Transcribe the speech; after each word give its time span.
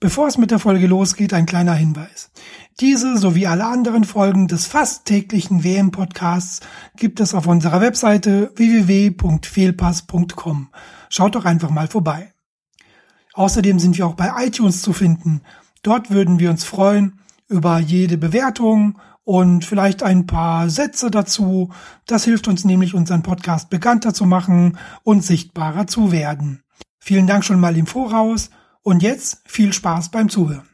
Bevor 0.00 0.28
es 0.28 0.38
mit 0.38 0.52
der 0.52 0.60
Folge 0.60 0.86
losgeht, 0.86 1.34
ein 1.34 1.44
kleiner 1.44 1.74
Hinweis. 1.74 2.30
Diese 2.78 3.18
sowie 3.18 3.48
alle 3.48 3.66
anderen 3.66 4.04
Folgen 4.04 4.46
des 4.46 4.66
fast 4.66 5.06
täglichen 5.06 5.64
WM-Podcasts 5.64 6.60
gibt 6.96 7.18
es 7.18 7.34
auf 7.34 7.48
unserer 7.48 7.80
Webseite 7.80 8.52
www.fehlpass.com. 8.54 10.68
Schaut 11.08 11.34
doch 11.34 11.44
einfach 11.44 11.70
mal 11.70 11.88
vorbei. 11.88 12.32
Außerdem 13.34 13.80
sind 13.80 13.98
wir 13.98 14.06
auch 14.06 14.14
bei 14.14 14.30
iTunes 14.46 14.82
zu 14.82 14.92
finden. 14.92 15.40
Dort 15.82 16.10
würden 16.10 16.38
wir 16.38 16.50
uns 16.50 16.62
freuen 16.62 17.18
über 17.48 17.80
jede 17.80 18.18
Bewertung 18.18 19.00
und 19.24 19.64
vielleicht 19.64 20.04
ein 20.04 20.26
paar 20.26 20.70
Sätze 20.70 21.10
dazu. 21.10 21.72
Das 22.06 22.22
hilft 22.22 22.46
uns 22.46 22.64
nämlich, 22.64 22.94
unseren 22.94 23.24
Podcast 23.24 23.68
bekannter 23.68 24.14
zu 24.14 24.26
machen 24.26 24.78
und 25.02 25.24
sichtbarer 25.24 25.88
zu 25.88 26.12
werden. 26.12 26.62
Vielen 27.00 27.26
Dank 27.26 27.44
schon 27.44 27.58
mal 27.58 27.76
im 27.76 27.88
Voraus 27.88 28.50
und 28.88 29.02
jetzt 29.02 29.42
viel 29.44 29.74
Spaß 29.74 30.10
beim 30.10 30.30
Zuhören. 30.30 30.66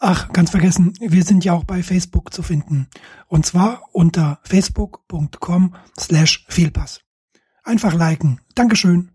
Ach, 0.00 0.32
ganz 0.32 0.50
vergessen, 0.50 0.94
wir 0.98 1.22
sind 1.22 1.44
ja 1.44 1.52
auch 1.52 1.62
bei 1.62 1.84
Facebook 1.84 2.34
zu 2.34 2.42
finden. 2.42 2.88
Und 3.28 3.46
zwar 3.46 3.82
unter 3.92 4.40
facebook.com 4.42 5.76
slash 5.96 6.44
Fehlpass. 6.48 7.00
Einfach 7.62 7.94
liken. 7.94 8.40
Dankeschön. 8.56 9.12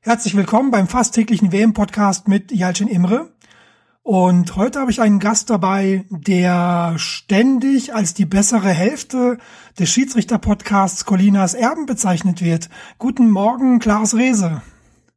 Herzlich 0.00 0.34
willkommen 0.34 0.72
beim 0.72 0.88
fast 0.88 1.14
täglichen 1.14 1.52
WM-Podcast 1.52 2.26
mit 2.26 2.50
Jalcin 2.50 2.88
Imre. 2.88 3.37
Und 4.08 4.56
heute 4.56 4.80
habe 4.80 4.90
ich 4.90 5.02
einen 5.02 5.18
Gast 5.18 5.50
dabei, 5.50 6.06
der 6.08 6.94
ständig 6.96 7.94
als 7.94 8.14
die 8.14 8.24
bessere 8.24 8.70
Hälfte 8.70 9.36
des 9.78 9.90
Schiedsrichter-Podcasts 9.90 11.04
Colinas 11.04 11.52
Erben 11.52 11.84
bezeichnet 11.84 12.42
wird. 12.42 12.70
Guten 12.96 13.30
Morgen, 13.30 13.80
Klaus 13.80 14.14
Rehse. 14.14 14.62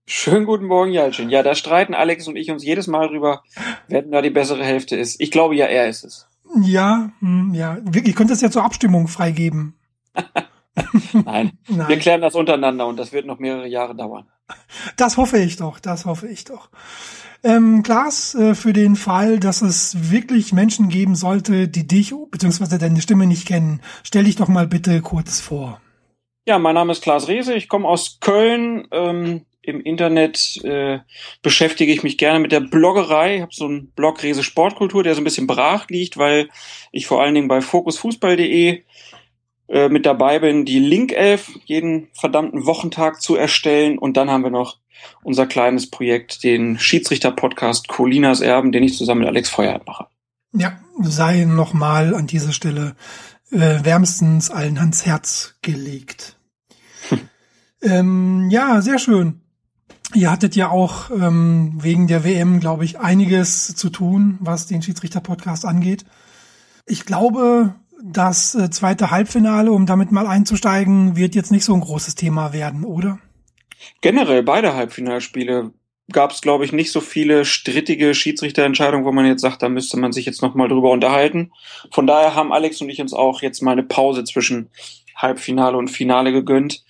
Schönen 0.06 0.46
guten 0.46 0.66
Morgen, 0.66 0.92
Jalcin. 0.92 1.30
Ja, 1.30 1.42
da 1.42 1.56
streiten 1.56 1.94
Alex 1.94 2.28
und 2.28 2.36
ich 2.36 2.52
uns 2.52 2.66
jedes 2.66 2.88
Mal 2.88 3.08
drüber, 3.08 3.44
wer 3.88 4.02
denn 4.02 4.12
da 4.12 4.22
die 4.22 4.30
bessere 4.30 4.66
Hälfte 4.66 4.98
ist. 4.98 5.22
Ich 5.22 5.32
glaube 5.32 5.56
ja, 5.56 5.68
er 5.68 5.88
ist 5.88 6.04
es. 6.04 6.28
Ja, 6.62 7.12
hm, 7.20 7.54
ja. 7.54 7.78
Ihr 7.94 8.14
könnt 8.14 8.30
das 8.30 8.42
ja 8.42 8.52
zur 8.52 8.66
Abstimmung 8.66 9.08
freigeben. 9.08 9.80
Nein. 11.14 11.52
Nein, 11.70 11.88
wir 11.88 11.98
klären 11.98 12.20
das 12.20 12.36
untereinander 12.36 12.88
und 12.88 12.98
das 12.98 13.14
wird 13.14 13.26
noch 13.26 13.40
mehrere 13.40 13.68
Jahre 13.68 13.96
dauern. 13.96 14.28
Das 14.98 15.18
hoffe 15.18 15.38
ich 15.38 15.58
doch, 15.58 15.80
das 15.80 16.06
hoffe 16.06 16.28
ich 16.28 16.46
doch. 16.46 16.70
Ähm, 17.44 17.82
Klaas, 17.82 18.36
äh, 18.36 18.54
für 18.54 18.72
den 18.72 18.96
Fall, 18.96 19.40
dass 19.40 19.62
es 19.62 20.12
wirklich 20.12 20.54
Menschen 20.54 20.90
geben 20.90 21.16
sollte, 21.16 21.68
die 21.68 21.88
dich 21.88 22.14
bzw. 22.30 22.78
deine 22.78 23.02
Stimme 23.02 23.26
nicht 23.26 23.48
kennen, 23.48 23.82
stell 24.04 24.26
dich 24.26 24.36
doch 24.36 24.48
mal 24.48 24.68
bitte 24.68 25.02
kurz 25.02 25.40
vor. 25.40 25.82
Ja, 26.46 26.60
mein 26.60 26.76
Name 26.76 26.92
ist 26.92 27.02
Klaas 27.02 27.28
Rehse, 27.28 27.54
ich 27.56 27.68
komme 27.68 27.88
aus 27.88 28.20
Köln. 28.20 28.88
Ähm, 28.92 29.46
Im 29.64 29.82
Internet 29.82 30.60
äh, 30.64 31.00
beschäftige 31.42 31.92
ich 31.92 32.04
mich 32.04 32.18
gerne 32.18 32.40
mit 32.40 32.52
der 32.52 32.62
Bloggerei. 32.62 33.38
Ich 33.38 33.42
habe 33.42 33.54
so 33.54 33.66
einen 33.66 33.92
Blog 33.92 34.22
Rese 34.22 34.44
Sportkultur, 34.44 35.04
der 35.04 35.16
so 35.16 35.22
ein 35.22 35.24
bisschen 35.24 35.48
brach 35.48 35.88
liegt, 35.90 36.18
weil 36.18 36.50
ich 36.92 37.08
vor 37.08 37.22
allen 37.22 37.36
Dingen 37.36 37.48
bei 37.48 37.62
fokusfußball.de 37.62 38.84
äh, 39.72 39.88
mit 39.88 40.06
dabei 40.06 40.40
bin, 40.40 40.66
die 40.66 40.80
Link 40.80 41.14
11 41.14 41.60
jeden 41.64 42.10
verdammten 42.12 42.66
Wochentag 42.66 43.22
zu 43.22 43.38
erstellen. 43.38 43.98
Und 43.98 44.18
dann 44.18 44.30
haben 44.30 44.44
wir 44.44 44.52
noch 44.52 44.80
unser 45.24 45.48
kleines 45.48 45.90
Projekt, 45.90 46.44
den 46.44 46.78
Schiedsrichter-Podcast 46.78 47.88
Colinas 47.88 48.42
Erben, 48.42 48.74
den 48.74 48.84
ich 48.84 48.98
zusammen 48.98 49.22
mit 49.22 49.30
Alex 49.30 49.50
Feuerhardt 49.50 49.88
mache. 49.88 50.08
Ja, 50.52 50.78
sei 51.00 51.46
nochmal 51.46 52.14
an 52.14 52.28
dieser 52.28 52.52
Stelle 52.52 52.98
äh, 53.50 53.80
wärmstens 53.84 54.52
allen 54.52 54.78
ans 54.78 55.06
Herz 55.06 55.56
gelegt. 55.62 56.38
Hm. 57.10 57.20
Ähm, 57.84 58.50
ja, 58.52 58.80
sehr 58.84 59.00
schön. 59.00 59.42
Ihr 60.14 60.30
hattet 60.30 60.56
ja 60.56 60.70
auch 60.70 61.10
ähm, 61.10 61.74
wegen 61.82 62.06
der 62.06 62.24
WM, 62.24 62.60
glaube 62.60 62.86
ich, 62.86 63.00
einiges 63.00 63.76
zu 63.76 63.90
tun, 63.90 64.38
was 64.40 64.68
den 64.68 64.84
Schiedsrichter-Podcast 64.84 65.66
angeht. 65.66 66.06
Ich 66.86 67.08
glaube, 67.08 67.74
das 68.04 68.56
äh, 68.56 68.70
zweite 68.70 69.12
Halbfinale, 69.12 69.72
um 69.72 69.86
damit 69.86 70.12
mal 70.12 70.28
einzusteigen, 70.28 71.16
wird 71.16 71.36
jetzt 71.36 71.52
nicht 71.52 71.66
so 71.66 71.74
ein 71.74 71.82
großes 71.82 72.16
Thema 72.16 72.54
werden, 72.54 72.84
oder? 72.84 73.20
generell 74.02 74.44
beide 74.44 74.74
Halbfinalspiele 74.74 75.72
gab 76.12 76.32
es, 76.32 76.42
glaube 76.42 76.66
ich, 76.66 76.74
nicht 76.74 76.92
so 76.92 77.00
viele 77.00 77.46
strittige 77.46 78.14
Schiedsrichterentscheidungen, 78.14 79.06
wo 79.06 79.12
man 79.12 79.26
jetzt 79.26 79.42
sagt, 79.42 79.62
da 79.62 79.70
müsste 79.70 79.98
man 79.98 80.12
sich 80.12 80.26
jetzt 80.26 80.42
nochmal 80.42 80.68
drüber 80.68 80.92
unterhalten. 80.92 81.52
Von 81.90 82.06
daher 82.06 82.36
haben 82.36 82.52
Alex 82.52 82.82
und 82.82 82.90
ich 82.90 83.02
uns 83.02 83.14
auch 83.14 83.42
jetzt 83.42 83.62
mal 83.62 83.72
eine 83.72 83.84
Pause 83.84 84.24
zwischen 84.26 84.70
Halbfinale 85.16 85.78
und 85.78 85.90
Finale 85.90 86.34
gegönnt. 86.34 86.84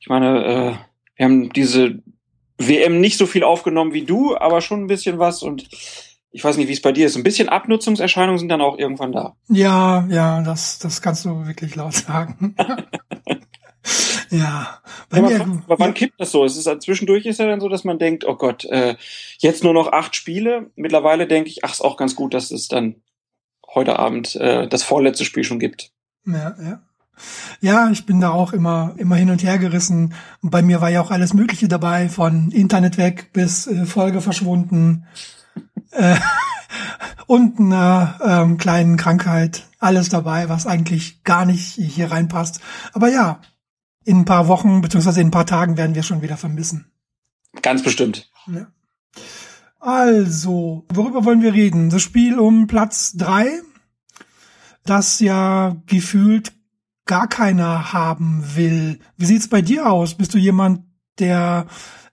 Ich 0.00 0.08
meine, 0.08 0.44
äh, 0.44 0.72
wir 1.16 1.24
haben 1.24 1.52
diese 1.52 2.02
WM 2.56 3.00
nicht 3.00 3.18
so 3.18 3.26
viel 3.26 3.44
aufgenommen 3.44 3.92
wie 3.92 4.04
du, 4.04 4.36
aber 4.36 4.62
schon 4.62 4.84
ein 4.84 4.88
bisschen 4.88 5.18
was 5.18 5.42
und 5.42 5.68
ich 6.32 6.42
weiß 6.42 6.56
nicht, 6.56 6.68
wie 6.68 6.72
es 6.72 6.82
bei 6.82 6.92
dir 6.92 7.06
ist. 7.06 7.16
Ein 7.16 7.22
bisschen 7.22 7.48
Abnutzungserscheinungen 7.48 8.38
sind 8.38 8.48
dann 8.48 8.60
auch 8.60 8.78
irgendwann 8.78 9.12
da. 9.12 9.36
Ja, 9.48 10.06
ja, 10.08 10.42
das, 10.42 10.78
das 10.78 11.02
kannst 11.02 11.24
du 11.24 11.46
wirklich 11.46 11.76
laut 11.76 11.94
sagen. 11.94 12.56
Ja. 14.30 14.80
Bei 15.10 15.18
ja, 15.18 15.22
mir, 15.22 15.62
wann, 15.66 15.78
ja. 15.78 15.92
kippt 15.92 16.18
das 16.18 16.30
so? 16.30 16.44
Es 16.44 16.56
ist 16.56 16.82
zwischendurch 16.82 17.26
ist 17.26 17.38
ja 17.38 17.46
dann 17.46 17.60
so, 17.60 17.68
dass 17.68 17.84
man 17.84 17.98
denkt, 17.98 18.24
oh 18.26 18.34
Gott, 18.34 18.64
äh, 18.64 18.96
jetzt 19.38 19.62
nur 19.62 19.74
noch 19.74 19.92
acht 19.92 20.16
Spiele. 20.16 20.70
Mittlerweile 20.74 21.26
denke 21.26 21.50
ich, 21.50 21.64
ach, 21.64 21.72
ist 21.72 21.82
auch 21.82 21.98
ganz 21.98 22.16
gut, 22.16 22.32
dass 22.32 22.50
es 22.50 22.68
dann 22.68 22.96
heute 23.74 23.98
Abend 23.98 24.36
äh, 24.36 24.66
das 24.68 24.82
vorletzte 24.82 25.26
Spiel 25.26 25.44
schon 25.44 25.58
gibt. 25.58 25.92
Ja, 26.24 26.56
ja. 26.62 26.82
Ja, 27.60 27.90
ich 27.90 28.06
bin 28.06 28.20
da 28.20 28.30
auch 28.30 28.54
immer, 28.54 28.94
immer 28.96 29.16
hin 29.16 29.30
und 29.30 29.42
her 29.42 29.58
gerissen. 29.58 30.14
Bei 30.40 30.62
mir 30.62 30.80
war 30.80 30.88
ja 30.88 31.02
auch 31.02 31.10
alles 31.10 31.34
Mögliche 31.34 31.68
dabei, 31.68 32.08
von 32.08 32.50
Internet 32.50 32.96
weg 32.96 33.32
bis 33.34 33.66
äh, 33.66 33.84
Folge 33.84 34.22
verschwunden. 34.22 35.06
Äh, 35.92 36.16
und 37.26 37.58
einer 37.60 38.18
ähm, 38.24 38.58
kleinen 38.58 38.96
Krankheit. 38.96 39.64
Alles 39.78 40.08
dabei, 40.08 40.48
was 40.48 40.66
eigentlich 40.66 41.24
gar 41.24 41.44
nicht 41.44 41.74
hier 41.74 42.10
reinpasst. 42.10 42.60
Aber 42.92 43.08
ja, 43.08 43.40
in 44.04 44.18
ein 44.18 44.24
paar 44.24 44.48
Wochen 44.48 44.80
beziehungsweise 44.80 45.20
in 45.20 45.28
ein 45.28 45.32
paar 45.32 45.46
Tagen 45.46 45.76
werden 45.76 45.94
wir 45.94 46.02
schon 46.02 46.22
wieder 46.22 46.36
vermissen. 46.36 46.92
Ganz 47.60 47.82
bestimmt. 47.82 48.30
Ja. 48.46 48.66
Also, 49.78 50.86
worüber 50.92 51.24
wollen 51.24 51.42
wir 51.42 51.52
reden? 51.52 51.90
Das 51.90 52.02
Spiel 52.02 52.38
um 52.38 52.68
Platz 52.68 53.14
drei, 53.16 53.48
das 54.84 55.18
ja 55.18 55.76
gefühlt 55.86 56.52
gar 57.04 57.28
keiner 57.28 57.92
haben 57.92 58.44
will. 58.54 59.00
Wie 59.16 59.26
sieht's 59.26 59.48
bei 59.48 59.60
dir 59.60 59.90
aus? 59.90 60.14
Bist 60.14 60.34
du 60.34 60.38
jemand, 60.38 60.82
der 61.22 61.66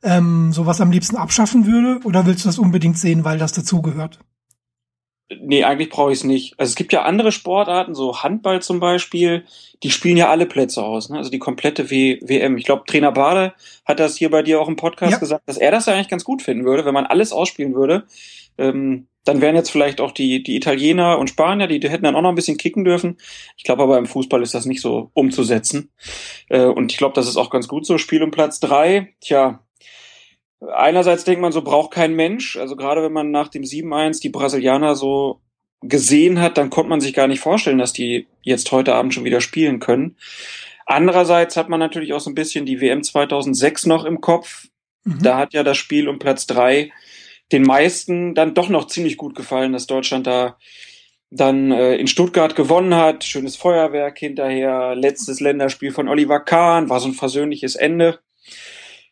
ähm, 0.04 0.54
sowas 0.54 0.80
am 0.80 0.92
liebsten 0.92 1.18
abschaffen 1.18 1.66
würde? 1.66 2.00
Oder 2.06 2.26
willst 2.26 2.46
du 2.46 2.50
das 2.50 2.60
unbedingt 2.60 2.98
sehen, 2.98 3.26
weil 3.26 3.38
das 3.38 3.52
dazugehört? 3.52 4.20
Nee, 5.42 5.64
eigentlich 5.64 5.90
brauche 5.90 6.12
ich 6.12 6.20
es 6.20 6.24
nicht. 6.24 6.60
Also 6.60 6.72
es 6.72 6.76
gibt 6.76 6.92
ja 6.92 7.04
andere 7.04 7.32
Sportarten, 7.32 7.94
so 7.94 8.24
Handball 8.24 8.64
zum 8.64 8.80
Beispiel, 8.80 9.44
die 9.84 9.92
spielen 9.92 10.18
ja 10.18 10.30
alle 10.30 10.48
Plätze 10.48 10.84
aus, 10.84 11.10
ne? 11.10 11.18
also 11.18 11.30
die 11.30 11.38
komplette 11.38 11.92
w 11.92 12.20
WM. 12.24 12.58
Ich 12.58 12.66
glaube, 12.66 12.84
Trainer 12.88 13.12
Bade 13.12 13.54
hat 13.86 14.00
das 14.00 14.18
hier 14.18 14.32
bei 14.32 14.42
dir 14.42 14.60
auch 14.60 14.68
im 14.68 14.76
Podcast 14.76 15.12
ja. 15.12 15.18
gesagt, 15.20 15.44
dass 15.46 15.58
er 15.58 15.70
das 15.70 15.86
ja 15.86 15.94
eigentlich 15.94 16.10
ganz 16.10 16.24
gut 16.24 16.42
finden 16.42 16.66
würde, 16.66 16.84
wenn 16.84 16.96
man 16.96 17.06
alles 17.06 17.32
ausspielen 17.32 17.76
würde. 17.76 18.06
Ähm, 18.58 19.08
dann 19.26 19.42
wären 19.42 19.56
jetzt 19.56 19.72
vielleicht 19.72 20.02
auch 20.02 20.12
die, 20.12 20.44
die 20.44 20.56
Italiener 20.56 21.20
und 21.20 21.30
Spanier, 21.30 21.68
die, 21.68 21.80
die 21.80 21.90
hätten 21.90 22.06
dann 22.06 22.16
auch 22.16 22.22
noch 22.22 22.30
ein 22.30 22.36
bisschen 22.36 22.58
kicken 22.58 22.84
dürfen. 22.84 23.18
Ich 23.58 23.64
glaube 23.64 23.84
aber 23.84 23.98
im 23.98 24.06
Fußball 24.06 24.42
ist 24.42 24.54
das 24.54 24.66
nicht 24.66 24.82
so 24.82 25.12
umzusetzen. 25.14 25.92
Äh, 26.50 26.66
und 26.66 26.92
ich 26.92 26.98
glaube, 26.98 27.16
das 27.16 27.28
ist 27.28 27.38
auch 27.38 27.50
ganz 27.50 27.68
gut 27.68 27.86
so. 27.86 27.98
Spiel 27.98 28.24
um 28.24 28.32
Platz 28.32 28.60
drei, 28.60 29.14
tja, 29.22 29.60
einerseits 30.74 31.24
denkt 31.24 31.42
man 31.42 31.52
so, 31.52 31.62
braucht 31.62 31.92
kein 31.92 32.16
Mensch. 32.16 32.58
Also 32.58 32.76
gerade 32.76 33.04
wenn 33.04 33.14
man 33.14 33.32
nach 33.32 33.50
dem 33.50 33.64
7-1 33.64 34.22
die 34.22 34.30
Brasilianer 34.30 34.96
so 34.96 35.42
gesehen 35.82 36.42
hat, 36.42 36.58
dann 36.58 36.70
konnte 36.70 36.90
man 36.90 37.02
sich 37.02 37.14
gar 37.14 37.28
nicht 37.28 37.40
vorstellen, 37.40 37.78
dass 37.78 37.94
die 37.94 38.28
jetzt 38.42 38.72
heute 38.72 38.96
Abend 38.96 39.14
schon 39.14 39.24
wieder 39.24 39.42
spielen 39.42 39.80
können. 39.80 40.18
Andererseits 40.86 41.56
hat 41.56 41.70
man 41.70 41.80
natürlich 41.80 42.14
auch 42.14 42.20
so 42.20 42.30
ein 42.30 42.36
bisschen 42.36 42.66
die 42.66 42.82
WM 42.82 43.04
2006 43.04 43.86
noch 43.86 44.06
im 44.06 44.22
Kopf. 44.22 44.68
Mhm. 45.04 45.20
Da 45.22 45.38
hat 45.38 45.54
ja 45.54 45.64
das 45.64 45.78
Spiel 45.78 46.10
um 46.10 46.20
Platz 46.20 46.48
drei 46.48 46.92
den 47.52 47.64
meisten 47.64 48.36
dann 48.36 48.54
doch 48.54 48.70
noch 48.70 48.88
ziemlich 48.88 49.18
gut 49.18 49.36
gefallen, 49.36 49.74
dass 49.74 49.88
Deutschland 49.88 50.28
da 50.28 50.58
dann 51.32 51.72
äh, 51.72 51.96
in 51.96 52.08
Stuttgart 52.08 52.56
gewonnen 52.56 52.96
hat. 52.96 53.24
Schönes 53.24 53.56
Feuerwerk 53.56 54.18
hinterher. 54.18 54.96
Letztes 54.96 55.40
Länderspiel 55.40 55.92
von 55.92 56.08
Oliver 56.08 56.40
Kahn. 56.40 56.90
War 56.90 57.00
so 57.00 57.08
ein 57.08 57.14
versöhnliches 57.14 57.76
Ende. 57.76 58.20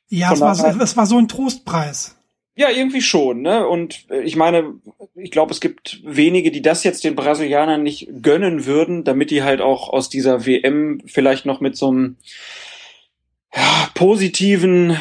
Ja, 0.09 0.33
es 0.33 0.39
war, 0.39 0.55
so, 0.55 0.65
es 0.65 0.97
war 0.97 1.05
so 1.05 1.17
ein 1.17 1.27
Trostpreis. 1.27 2.15
Ja, 2.55 2.71
irgendwie 2.71 3.01
schon, 3.01 3.43
ne? 3.43 3.67
Und 3.67 4.09
äh, 4.09 4.21
ich 4.21 4.35
meine, 4.35 4.73
ich 5.15 5.29
glaube, 5.29 5.53
es 5.53 5.61
gibt 5.61 6.01
wenige, 6.03 6.49
die 6.49 6.63
das 6.63 6.83
jetzt 6.83 7.03
den 7.03 7.15
Brasilianern 7.15 7.83
nicht 7.83 8.09
gönnen 8.23 8.65
würden, 8.65 9.03
damit 9.03 9.29
die 9.29 9.43
halt 9.43 9.61
auch 9.61 9.89
aus 9.89 10.09
dieser 10.09 10.47
WM 10.47 11.01
vielleicht 11.05 11.45
noch 11.45 11.59
mit 11.59 11.77
so 11.77 11.89
einem 11.89 12.17
ja, 13.53 13.89
positiven 13.93 14.97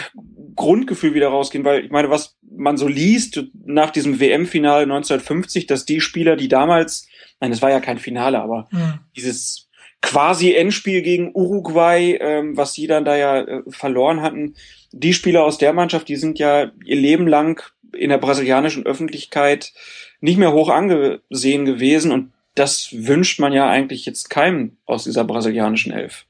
Grundgefühl 0.57 1.15
wieder 1.15 1.29
rausgehen, 1.29 1.65
weil 1.65 1.85
ich 1.85 1.91
meine, 1.91 2.11
was 2.11 2.37
man 2.43 2.77
so 2.77 2.89
liest 2.89 3.45
nach 3.65 3.91
diesem 3.91 4.19
WM-Finale 4.19 4.83
1950, 4.83 5.67
dass 5.67 5.85
die 5.85 6.01
Spieler, 6.01 6.37
die 6.37 6.49
damals, 6.49 7.07
nein, 7.41 7.53
es 7.53 7.63
war 7.63 7.71
ja 7.71 7.81
kein 7.81 7.99
Finale, 7.99 8.41
aber 8.41 8.69
mhm. 8.73 9.01
dieses 9.15 9.69
quasi 10.03 10.55
Endspiel 10.55 11.03
gegen 11.03 11.31
Uruguay, 11.35 12.19
ähm, 12.21 12.57
was 12.57 12.75
sie 12.75 12.87
dann 12.87 13.05
da 13.05 13.17
ja 13.17 13.41
äh, 13.41 13.63
verloren 13.69 14.23
hatten. 14.23 14.55
Die 14.93 15.13
Spieler 15.13 15.45
aus 15.45 15.59
der 15.59 15.73
Mannschaft, 15.73 16.09
die 16.09 16.17
sind 16.17 16.39
ja 16.39 16.71
ihr 16.85 16.97
Leben 16.97 17.27
lang 17.27 17.63
in 17.95 18.11
der 18.11 18.19
brasilianischen 18.19 18.87
Öffentlichkeit 18.87 19.73
nicht 20.21 20.39
mehr 20.39 20.53
hoch 20.53 20.71
angesehen 20.71 21.65
gewesen 21.65 22.13
und 22.13 22.33
das 22.55 22.89
wünscht 22.93 23.39
man 23.39 23.53
ja 23.53 23.69
eigentlich 23.69 24.07
jetzt 24.07 24.31
keinem 24.31 24.77
aus 24.87 25.05
dieser 25.05 25.25
brasilianischen 25.25 25.93
Elf. 25.93 26.25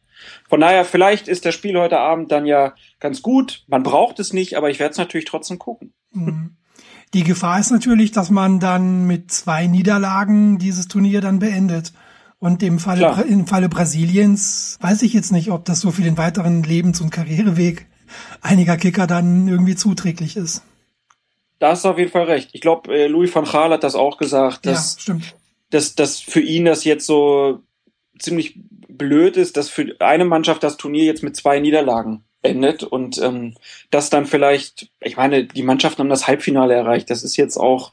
Von 0.49 0.61
daher, 0.61 0.85
vielleicht 0.85 1.29
ist 1.29 1.45
das 1.45 1.55
Spiel 1.55 1.79
heute 1.79 1.99
Abend 1.99 2.33
dann 2.33 2.47
ja 2.47 2.75
ganz 3.01 3.23
gut. 3.23 3.65
Man 3.69 3.83
braucht 3.83 4.19
es 4.19 4.33
nicht, 4.33 4.57
aber 4.57 4.71
ich 4.71 4.79
werde 4.79 4.93
es 4.93 4.99
natürlich 4.99 5.27
trotzdem 5.27 5.59
gucken. 5.59 5.93
Mhm. 6.13 6.57
Die 7.15 7.23
Gefahr 7.25 7.61
ist 7.61 7.71
natürlich, 7.71 8.13
dass 8.13 8.31
man 8.31 8.61
dann 8.61 9.07
mit 9.07 9.31
zwei 9.31 9.67
Niederlagen 9.67 10.59
dieses 10.59 10.89
Turnier 10.89 11.21
dann 11.21 11.39
beendet. 11.39 11.93
Und 12.39 12.63
im 12.63 12.79
Falle, 12.79 13.25
im 13.29 13.47
Falle 13.47 13.69
Brasiliens 13.69 14.77
weiß 14.81 15.03
ich 15.03 15.15
jetzt 15.15 15.33
nicht, 15.33 15.51
ob 15.51 15.65
das 15.65 15.81
so 15.81 15.91
für 15.91 16.03
den 16.03 16.19
weiteren 16.19 16.63
Lebens- 16.63 17.01
und 17.01 17.11
Karriereweg 17.11 17.87
einiger 18.43 18.77
Kicker 18.77 19.07
dann 19.07 19.49
irgendwie 19.49 19.75
zuträglich 19.75 20.37
ist. 20.37 20.63
Da 21.59 21.71
hast 21.71 21.85
du 21.85 21.89
auf 21.89 21.99
jeden 21.99 22.11
Fall 22.11 22.25
recht. 22.25 22.51
Ich 22.53 22.61
glaube, 22.61 22.95
äh, 22.95 23.07
Louis 23.07 23.35
van 23.35 23.45
Gaal 23.45 23.71
hat 23.71 23.83
das 23.83 23.95
auch 23.95 24.19
gesagt, 24.19 24.67
dass, 24.67 24.97
ja, 24.97 25.01
stimmt. 25.01 25.37
dass, 25.71 25.95
dass 25.95 26.21
für 26.21 26.41
ihn 26.41 26.67
das 26.67 26.85
jetzt 26.85 27.07
so 27.07 27.63
ziemlich 28.19 28.61
blöd 28.97 29.37
ist, 29.37 29.57
dass 29.57 29.69
für 29.69 29.97
eine 30.01 30.25
Mannschaft 30.25 30.63
das 30.63 30.77
Turnier 30.77 31.05
jetzt 31.05 31.23
mit 31.23 31.37
zwei 31.37 31.61
Niederlagen 31.61 32.25
endet 32.43 32.83
und 32.83 33.19
ähm, 33.19 33.55
das 33.91 34.11
dann 34.11 34.27
vielleicht, 34.27 34.91
ich 35.01 35.17
meine, 35.17 35.45
die 35.45 35.63
Mannschaften 35.63 36.01
haben 36.01 36.09
das 36.09 36.27
Halbfinale 36.27 36.75
erreicht. 36.75 37.11
Das 37.11 37.23
ist 37.23 37.37
jetzt 37.37 37.57
auch 37.57 37.93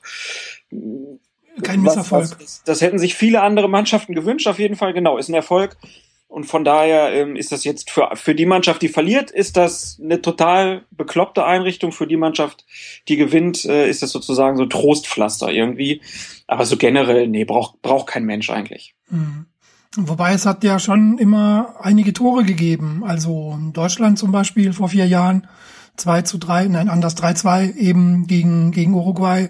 kein 1.61 1.81
Misserfolg. 1.81 2.23
Was, 2.23 2.39
was, 2.39 2.63
das 2.63 2.81
hätten 2.81 2.99
sich 2.99 3.15
viele 3.15 3.41
andere 3.41 3.69
Mannschaften 3.69 4.15
gewünscht, 4.15 4.47
auf 4.47 4.59
jeden 4.59 4.75
Fall. 4.75 4.93
Genau, 4.93 5.17
ist 5.17 5.29
ein 5.29 5.35
Erfolg. 5.35 5.77
Und 6.27 6.45
von 6.45 6.63
daher 6.63 7.13
ähm, 7.13 7.35
ist 7.35 7.51
das 7.51 7.63
jetzt 7.63 7.91
für, 7.91 8.09
für 8.15 8.33
die 8.33 8.47
Mannschaft, 8.47 8.81
die 8.81 8.87
verliert, 8.87 9.29
ist 9.29 9.55
das 9.55 9.99
eine 10.03 10.19
total 10.19 10.83
bekloppte 10.89 11.45
Einrichtung. 11.45 11.91
Für 11.91 12.07
die 12.07 12.17
Mannschaft, 12.17 12.65
die 13.07 13.17
gewinnt, 13.17 13.65
äh, 13.65 13.87
ist 13.87 14.01
das 14.01 14.11
sozusagen 14.11 14.57
so 14.57 14.65
Trostpflaster 14.65 15.51
irgendwie. 15.51 16.01
Aber 16.47 16.65
so 16.65 16.75
generell, 16.75 17.27
nee, 17.27 17.45
braucht 17.45 17.83
braucht 17.83 18.07
kein 18.07 18.25
Mensch 18.25 18.49
eigentlich. 18.49 18.95
Mhm. 19.11 19.45
Wobei 19.95 20.33
es 20.33 20.45
hat 20.45 20.63
ja 20.63 20.79
schon 20.79 21.19
immer 21.19 21.75
einige 21.79 22.13
Tore 22.13 22.43
gegeben. 22.43 23.03
Also 23.05 23.59
Deutschland 23.73 24.17
zum 24.17 24.31
Beispiel 24.31 24.73
vor 24.73 24.89
vier 24.89 25.07
Jahren 25.07 25.47
2 25.97 26.23
zu 26.23 26.39
3, 26.39 26.67
nein, 26.67 26.89
anders 26.89 27.15
3-2 27.15 27.75
eben 27.75 28.25
gegen, 28.25 28.71
gegen 28.71 28.95
Uruguay. 28.95 29.49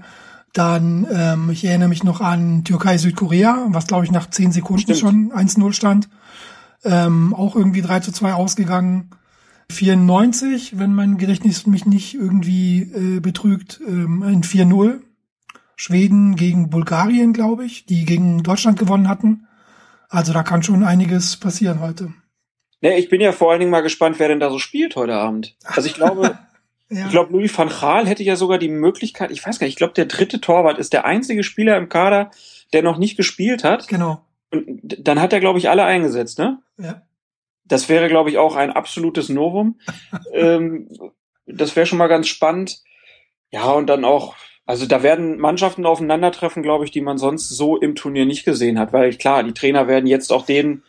Dann, 0.52 1.08
ähm, 1.12 1.50
ich 1.50 1.64
erinnere 1.66 1.90
mich 1.90 2.04
noch 2.04 2.22
an 2.22 2.64
Türkei-Südkorea, 2.64 3.68
was 3.70 3.88
glaube 3.88 4.06
ich 4.06 4.12
nach 4.12 4.30
zehn 4.30 4.52
Sekunden 4.52 4.82
Stimmt. 4.82 5.00
schon 5.00 5.32
1-0 5.32 5.74
stand. 5.74 6.10
Ähm, 6.84 7.34
auch 7.34 7.56
irgendwie 7.56 7.82
3 7.82 8.02
zu 8.02 8.12
2 8.12 8.34
ausgegangen. 8.34 9.10
94, 9.72 10.78
wenn 10.78 10.94
mein 10.94 11.18
Gedächtnis 11.18 11.66
mich 11.66 11.86
nicht 11.86 12.14
irgendwie 12.14 12.82
äh, 12.82 13.20
betrügt, 13.22 13.80
ähm, 13.88 14.22
ein 14.22 14.44
4-0. 14.44 15.00
Schweden 15.76 16.36
gegen 16.36 16.70
Bulgarien, 16.70 17.34
glaube 17.34 17.66
ich, 17.66 17.86
die 17.86 18.06
gegen 18.06 18.44
Deutschland 18.44 18.78
gewonnen 18.78 19.08
hatten. 19.08 19.48
Also 20.14 20.32
da 20.32 20.44
kann 20.44 20.62
schon 20.62 20.84
einiges 20.84 21.38
passieren 21.38 21.82
heute. 21.82 22.14
Nee, 22.82 23.00
ich 23.00 23.10
bin 23.10 23.20
ja 23.20 23.32
vor 23.32 23.50
allen 23.50 23.60
Dingen 23.60 23.72
mal 23.72 23.82
gespannt, 23.82 24.20
wer 24.20 24.28
denn 24.28 24.40
da 24.40 24.52
so 24.52 24.60
spielt 24.60 24.96
heute 24.96 25.16
Abend. 25.16 25.58
Also 25.66 25.88
ich 25.88 25.96
glaube, 25.96 26.38
ja. 26.90 27.06
ich 27.06 27.12
glaube, 27.12 27.34
Louis 27.34 27.58
van 27.58 27.70
Gaal 27.70 28.06
hätte 28.06 28.22
ja 28.22 28.36
sogar 28.36 28.60
die 28.60 28.70
Möglichkeit, 28.70 29.32
ich 29.32 29.44
weiß 29.44 29.58
gar 29.58 29.66
nicht, 29.66 29.74
ich 29.74 29.78
glaube, 29.78 29.96
der 29.96 30.06
dritte 30.06 30.40
Torwart 30.40 30.78
ist 30.78 30.94
der 30.94 31.06
einzige 31.06 31.44
Spieler 31.44 31.78
im 31.78 31.90
Kader, 31.90 32.30
der 32.74 32.84
noch 32.84 33.00
nicht 33.00 33.18
gespielt 33.18 33.64
hat. 33.64 33.88
Genau. 33.88 34.24
Und 34.52 34.82
dann 34.84 35.20
hat 35.20 35.34
er, 35.34 35.40
glaube 35.40 35.58
ich, 35.58 35.68
alle 35.68 35.84
eingesetzt, 35.84 36.38
ne? 36.38 36.60
Ja. 36.78 37.02
Das 37.66 37.90
wäre, 37.90 38.08
glaube 38.08 38.30
ich, 38.30 38.38
auch 38.38 38.56
ein 38.56 38.72
absolutes 38.72 39.30
Novum. 39.30 39.80
ähm, 40.32 40.90
das 41.48 41.76
wäre 41.76 41.88
schon 41.88 41.98
mal 41.98 42.08
ganz 42.08 42.28
spannend. 42.28 42.84
Ja, 43.50 43.72
und 43.72 43.88
dann 43.88 44.06
auch, 44.06 44.36
also 44.66 44.86
da 44.86 45.04
werden 45.04 45.40
Mannschaften 45.40 45.86
aufeinandertreffen, 45.86 46.64
glaube 46.64 46.86
ich, 46.86 46.92
die 46.92 47.02
man 47.02 47.18
sonst 47.18 47.50
so 47.50 47.78
im 47.78 47.96
Turnier 47.96 48.26
nicht 48.26 48.46
gesehen 48.46 48.80
hat, 48.80 48.94
weil 48.94 49.14
klar, 49.16 49.44
die 49.44 49.54
Trainer 49.54 49.88
werden 49.88 50.08
jetzt 50.08 50.32
auch 50.32 50.46
den 50.46 50.84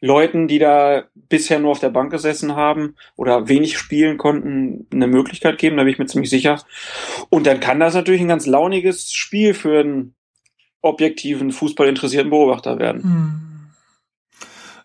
Leuten, 0.00 0.48
die 0.48 0.58
da 0.58 1.04
bisher 1.14 1.60
nur 1.60 1.72
auf 1.72 1.78
der 1.78 1.90
Bank 1.90 2.10
gesessen 2.10 2.56
haben 2.56 2.96
oder 3.16 3.48
wenig 3.48 3.78
spielen 3.78 4.16
konnten, 4.16 4.86
eine 4.92 5.06
Möglichkeit 5.06 5.58
geben, 5.58 5.76
da 5.76 5.84
bin 5.84 5.92
ich 5.92 5.98
mir 5.98 6.06
ziemlich 6.06 6.30
sicher. 6.30 6.64
Und 7.28 7.46
dann 7.46 7.60
kann 7.60 7.80
das 7.80 7.94
natürlich 7.94 8.22
ein 8.22 8.28
ganz 8.28 8.46
launiges 8.46 9.12
Spiel 9.12 9.54
für 9.54 9.80
einen 9.80 10.14
objektiven, 10.80 11.52
fußballinteressierten 11.52 12.30
Beobachter 12.30 12.78
werden. 12.78 13.02
Hm. 13.02 13.50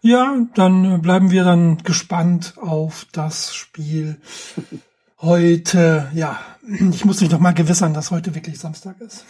Ja, 0.01 0.37
dann 0.53 1.01
bleiben 1.01 1.31
wir 1.31 1.45
dann 1.45 1.79
gespannt 1.79 2.53
auf 2.57 3.07
das 3.11 3.55
Spiel 3.55 4.17
heute, 5.21 6.09
ja, 6.13 6.39
ich 6.91 7.05
muss 7.05 7.21
mich 7.21 7.31
noch 7.31 7.39
mal 7.39 7.53
gewissern, 7.53 7.93
dass 7.93 8.11
heute 8.11 8.35
wirklich 8.35 8.59
Samstag 8.59 8.99
ist. 9.01 9.25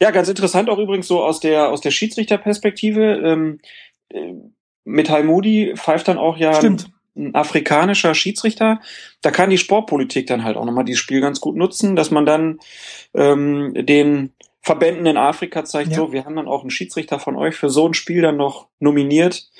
Ja, 0.00 0.10
ganz 0.10 0.28
interessant 0.28 0.68
auch 0.68 0.78
übrigens 0.78 1.06
so 1.06 1.22
aus 1.22 1.38
der 1.38 1.68
aus 1.68 1.80
der 1.80 1.92
Schiedsrichterperspektive. 1.92 3.20
Ähm, 3.24 3.60
äh, 4.08 4.34
Metal 4.84 5.22
Moody 5.22 5.74
pfeift 5.76 6.08
dann 6.08 6.18
auch 6.18 6.36
ja 6.36 6.54
Stimmt. 6.54 6.90
ein 7.14 7.36
afrikanischer 7.36 8.12
Schiedsrichter. 8.14 8.80
Da 9.20 9.30
kann 9.30 9.50
die 9.50 9.58
Sportpolitik 9.58 10.26
dann 10.26 10.42
halt 10.42 10.56
auch 10.56 10.64
nochmal 10.64 10.84
dieses 10.84 11.00
Spiel 11.00 11.20
ganz 11.20 11.40
gut 11.40 11.54
nutzen, 11.54 11.94
dass 11.94 12.10
man 12.10 12.26
dann 12.26 12.58
ähm, 13.14 13.74
den 13.74 14.32
Verbänden 14.60 15.06
in 15.06 15.16
Afrika 15.16 15.64
zeigt, 15.64 15.90
ja. 15.90 15.96
so, 15.96 16.12
wir 16.12 16.24
haben 16.24 16.36
dann 16.36 16.48
auch 16.48 16.62
einen 16.62 16.70
Schiedsrichter 16.70 17.18
von 17.18 17.36
euch 17.36 17.56
für 17.56 17.68
so 17.68 17.86
ein 17.86 17.94
Spiel 17.94 18.22
dann 18.22 18.36
noch 18.36 18.68
nominiert. 18.78 19.50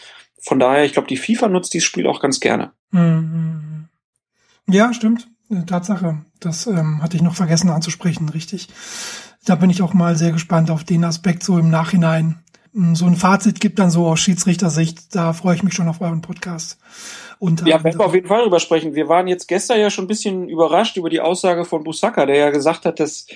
Von 0.41 0.59
daher, 0.59 0.85
ich 0.85 0.93
glaube, 0.93 1.09
die 1.09 1.17
FIFA 1.17 1.49
nutzt 1.49 1.75
dieses 1.75 1.87
Spiel 1.87 2.06
auch 2.06 2.21
ganz 2.21 2.41
gerne. 2.41 2.73
Mhm. 2.91 3.81
Ja, 4.69 4.93
stimmt. 4.93 5.29
Tatsache. 5.67 6.25
Das 6.41 6.67
ähm, 6.67 7.03
hatte 7.03 7.17
ich 7.17 7.23
noch 7.23 7.35
vergessen 7.35 7.70
anzusprechen, 7.70 8.29
richtig. 8.29 8.69
Da 9.44 9.55
bin 9.55 9.70
ich 9.70 9.82
auch 9.82 9.93
mal 9.93 10.17
sehr 10.17 10.32
gespannt 10.32 10.70
auf 10.70 10.85
den 10.85 11.05
Aspekt 11.05 11.43
so 11.43 11.59
im 11.59 11.70
Nachhinein. 11.70 12.43
Hm, 12.73 12.94
so 12.94 13.06
ein 13.06 13.17
Fazit 13.17 13.61
gibt 13.61 13.79
dann 13.79 13.91
so 13.91 14.06
aus 14.06 14.20
Schiedsrichtersicht. 14.20 15.14
Da 15.14 15.32
freue 15.32 15.56
ich 15.56 15.62
mich 15.62 15.75
schon 15.75 15.88
auf 15.88 16.00
euren 16.00 16.23
Podcast. 16.23 16.79
Und, 17.38 17.67
ja, 17.67 17.82
werden 17.82 17.99
wir 17.99 18.06
auf 18.06 18.14
jeden 18.14 18.29
Fall 18.29 18.43
drüber 18.43 18.61
sprechen. 18.61 18.94
Wir 18.94 19.09
waren 19.09 19.26
jetzt 19.26 19.49
gestern 19.49 19.81
ja 19.81 19.91
schon 19.91 20.05
ein 20.05 20.09
bisschen 20.09 20.49
überrascht 20.49 20.97
über 20.97 21.11
die 21.11 21.20
Aussage 21.20 21.64
von 21.64 21.85
Busaka, 21.85 22.25
der 22.25 22.37
ja 22.37 22.50
gesagt 22.50 22.85
hat, 22.85 23.00
dass 23.00 23.26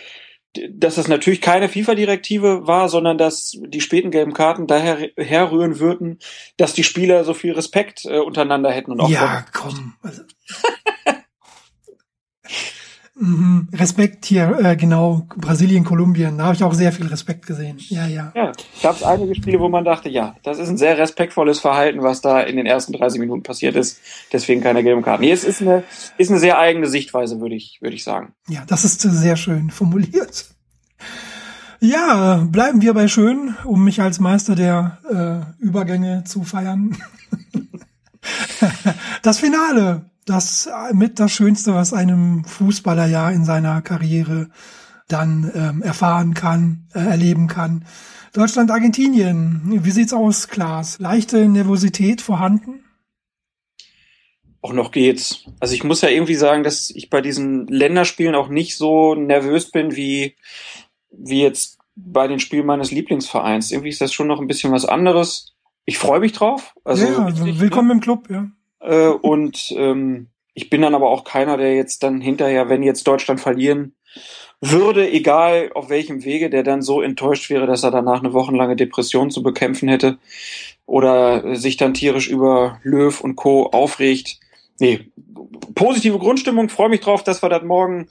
dass 0.70 0.94
das 0.94 1.08
natürlich 1.08 1.40
keine 1.40 1.68
FIFA-Direktive 1.68 2.66
war, 2.66 2.88
sondern 2.88 3.18
dass 3.18 3.58
die 3.66 3.80
späten 3.80 4.10
gelben 4.10 4.32
Karten 4.32 4.66
daher 4.66 5.10
herrühren 5.16 5.80
würden, 5.80 6.18
dass 6.56 6.72
die 6.72 6.84
Spieler 6.84 7.24
so 7.24 7.34
viel 7.34 7.52
Respekt 7.52 8.06
äh, 8.06 8.20
untereinander 8.20 8.70
hätten 8.70 8.92
und 8.92 9.00
auch. 9.00 9.08
Ja, 9.08 9.44
komm. 9.52 9.94
Also, 10.02 10.22
Mhm. 13.18 13.68
Respekt 13.72 14.26
hier, 14.26 14.58
äh, 14.62 14.76
genau, 14.76 15.26
Brasilien, 15.36 15.84
Kolumbien, 15.84 16.36
da 16.36 16.44
habe 16.44 16.54
ich 16.54 16.62
auch 16.62 16.74
sehr 16.74 16.92
viel 16.92 17.06
Respekt 17.06 17.46
gesehen. 17.46 17.78
Ja, 17.88 18.06
ja. 18.06 18.30
Ja, 18.34 18.52
gab 18.82 18.96
es 18.96 19.02
einige 19.02 19.34
Spiele, 19.34 19.58
wo 19.58 19.70
man 19.70 19.86
dachte, 19.86 20.10
ja, 20.10 20.36
das 20.42 20.58
ist 20.58 20.68
ein 20.68 20.76
sehr 20.76 20.98
respektvolles 20.98 21.58
Verhalten, 21.58 22.02
was 22.02 22.20
da 22.20 22.42
in 22.42 22.56
den 22.56 22.66
ersten 22.66 22.92
30 22.92 23.18
Minuten 23.18 23.42
passiert 23.42 23.74
ist. 23.74 24.00
Deswegen 24.32 24.60
keine 24.60 24.82
gelben 24.82 25.00
Karten. 25.00 25.22
Nee, 25.22 25.32
es 25.32 25.44
ist 25.44 25.62
eine, 25.62 25.82
ist 26.18 26.30
eine 26.30 26.38
sehr 26.38 26.58
eigene 26.58 26.88
Sichtweise, 26.88 27.40
würde 27.40 27.54
ich, 27.54 27.78
würde 27.80 27.96
ich 27.96 28.04
sagen. 28.04 28.34
Ja, 28.48 28.64
das 28.66 28.84
ist 28.84 29.00
sehr 29.00 29.36
schön 29.36 29.70
formuliert. 29.70 30.50
Ja, 31.80 32.46
bleiben 32.50 32.82
wir 32.82 32.92
bei 32.92 33.08
schön, 33.08 33.54
um 33.64 33.82
mich 33.82 34.02
als 34.02 34.20
Meister 34.20 34.54
der 34.54 35.54
äh, 35.58 35.64
Übergänge 35.64 36.24
zu 36.24 36.42
feiern. 36.42 36.96
das 39.22 39.38
Finale 39.38 40.10
das 40.26 40.68
mit 40.92 41.18
das 41.18 41.32
Schönste, 41.32 41.74
was 41.74 41.92
einem 41.92 42.44
Fußballer 42.44 43.06
ja 43.06 43.30
in 43.30 43.44
seiner 43.44 43.80
Karriere 43.80 44.50
dann 45.08 45.50
ähm, 45.54 45.82
erfahren 45.82 46.34
kann, 46.34 46.88
äh, 46.94 46.98
erleben 46.98 47.46
kann. 47.46 47.84
Deutschland, 48.32 48.70
Argentinien. 48.70 49.62
Wie 49.82 49.90
sieht's 49.90 50.12
aus, 50.12 50.48
Klaas? 50.48 50.98
Leichte 50.98 51.48
Nervosität 51.48 52.20
vorhanden? 52.20 52.84
Auch 54.60 54.72
noch 54.72 54.90
geht's. 54.90 55.44
Also 55.60 55.74
ich 55.74 55.84
muss 55.84 56.02
ja 56.02 56.08
irgendwie 56.08 56.34
sagen, 56.34 56.64
dass 56.64 56.90
ich 56.90 57.08
bei 57.08 57.20
diesen 57.20 57.68
Länderspielen 57.68 58.34
auch 58.34 58.48
nicht 58.48 58.76
so 58.76 59.14
nervös 59.14 59.70
bin 59.70 59.94
wie, 59.94 60.34
wie 61.10 61.40
jetzt 61.40 61.78
bei 61.94 62.26
den 62.26 62.40
Spielen 62.40 62.66
meines 62.66 62.90
Lieblingsvereins. 62.90 63.70
Irgendwie 63.70 63.90
ist 63.90 64.00
das 64.00 64.12
schon 64.12 64.26
noch 64.26 64.40
ein 64.40 64.48
bisschen 64.48 64.72
was 64.72 64.84
anderes. 64.84 65.54
Ich 65.84 65.98
freue 65.98 66.20
mich 66.20 66.32
drauf. 66.32 66.74
Also 66.84 67.06
ja, 67.06 67.26
richtig, 67.26 67.60
willkommen 67.60 67.88
ne? 67.88 67.94
im 67.94 68.00
Club, 68.00 68.28
ja. 68.28 68.50
Äh, 68.86 69.08
und 69.08 69.74
ähm, 69.76 70.28
ich 70.54 70.70
bin 70.70 70.82
dann 70.82 70.94
aber 70.94 71.10
auch 71.10 71.24
keiner, 71.24 71.56
der 71.56 71.74
jetzt 71.74 72.02
dann 72.02 72.20
hinterher, 72.20 72.68
wenn 72.68 72.82
jetzt 72.82 73.06
Deutschland 73.06 73.40
verlieren 73.40 73.94
würde, 74.60 75.10
egal 75.10 75.70
auf 75.74 75.90
welchem 75.90 76.24
Wege, 76.24 76.48
der 76.48 76.62
dann 76.62 76.80
so 76.80 77.02
enttäuscht 77.02 77.50
wäre, 77.50 77.66
dass 77.66 77.82
er 77.82 77.90
danach 77.90 78.20
eine 78.20 78.32
wochenlange 78.32 78.76
Depression 78.76 79.30
zu 79.30 79.42
bekämpfen 79.42 79.88
hätte 79.88 80.18
oder 80.86 81.56
sich 81.56 81.76
dann 81.76 81.92
tierisch 81.92 82.28
über 82.28 82.80
Löw 82.82 83.20
und 83.20 83.36
Co. 83.36 83.66
aufregt. 83.66 84.38
Nee, 84.78 85.10
positive 85.74 86.18
Grundstimmung, 86.18 86.70
freue 86.70 86.88
mich 86.88 87.00
drauf, 87.00 87.22
dass 87.22 87.42
wir 87.42 87.50
das 87.50 87.64
morgen 87.64 88.08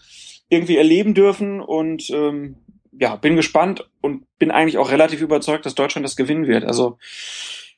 irgendwie 0.50 0.78
erleben 0.78 1.16
dürfen 1.16 1.62
und 1.62 2.12
ähm, 2.12 2.58
ja, 2.92 3.16
bin 3.16 3.36
gespannt 3.36 3.90
und 4.02 4.26
bin 4.38 4.52
eigentlich 4.52 4.78
auch 4.78 4.92
relativ 4.92 5.22
überzeugt, 5.22 5.66
dass 5.66 5.76
Deutschland 5.76 6.06
das 6.06 6.16
gewinnen 6.16 6.48
wird. 6.48 6.64
Also 6.64 6.98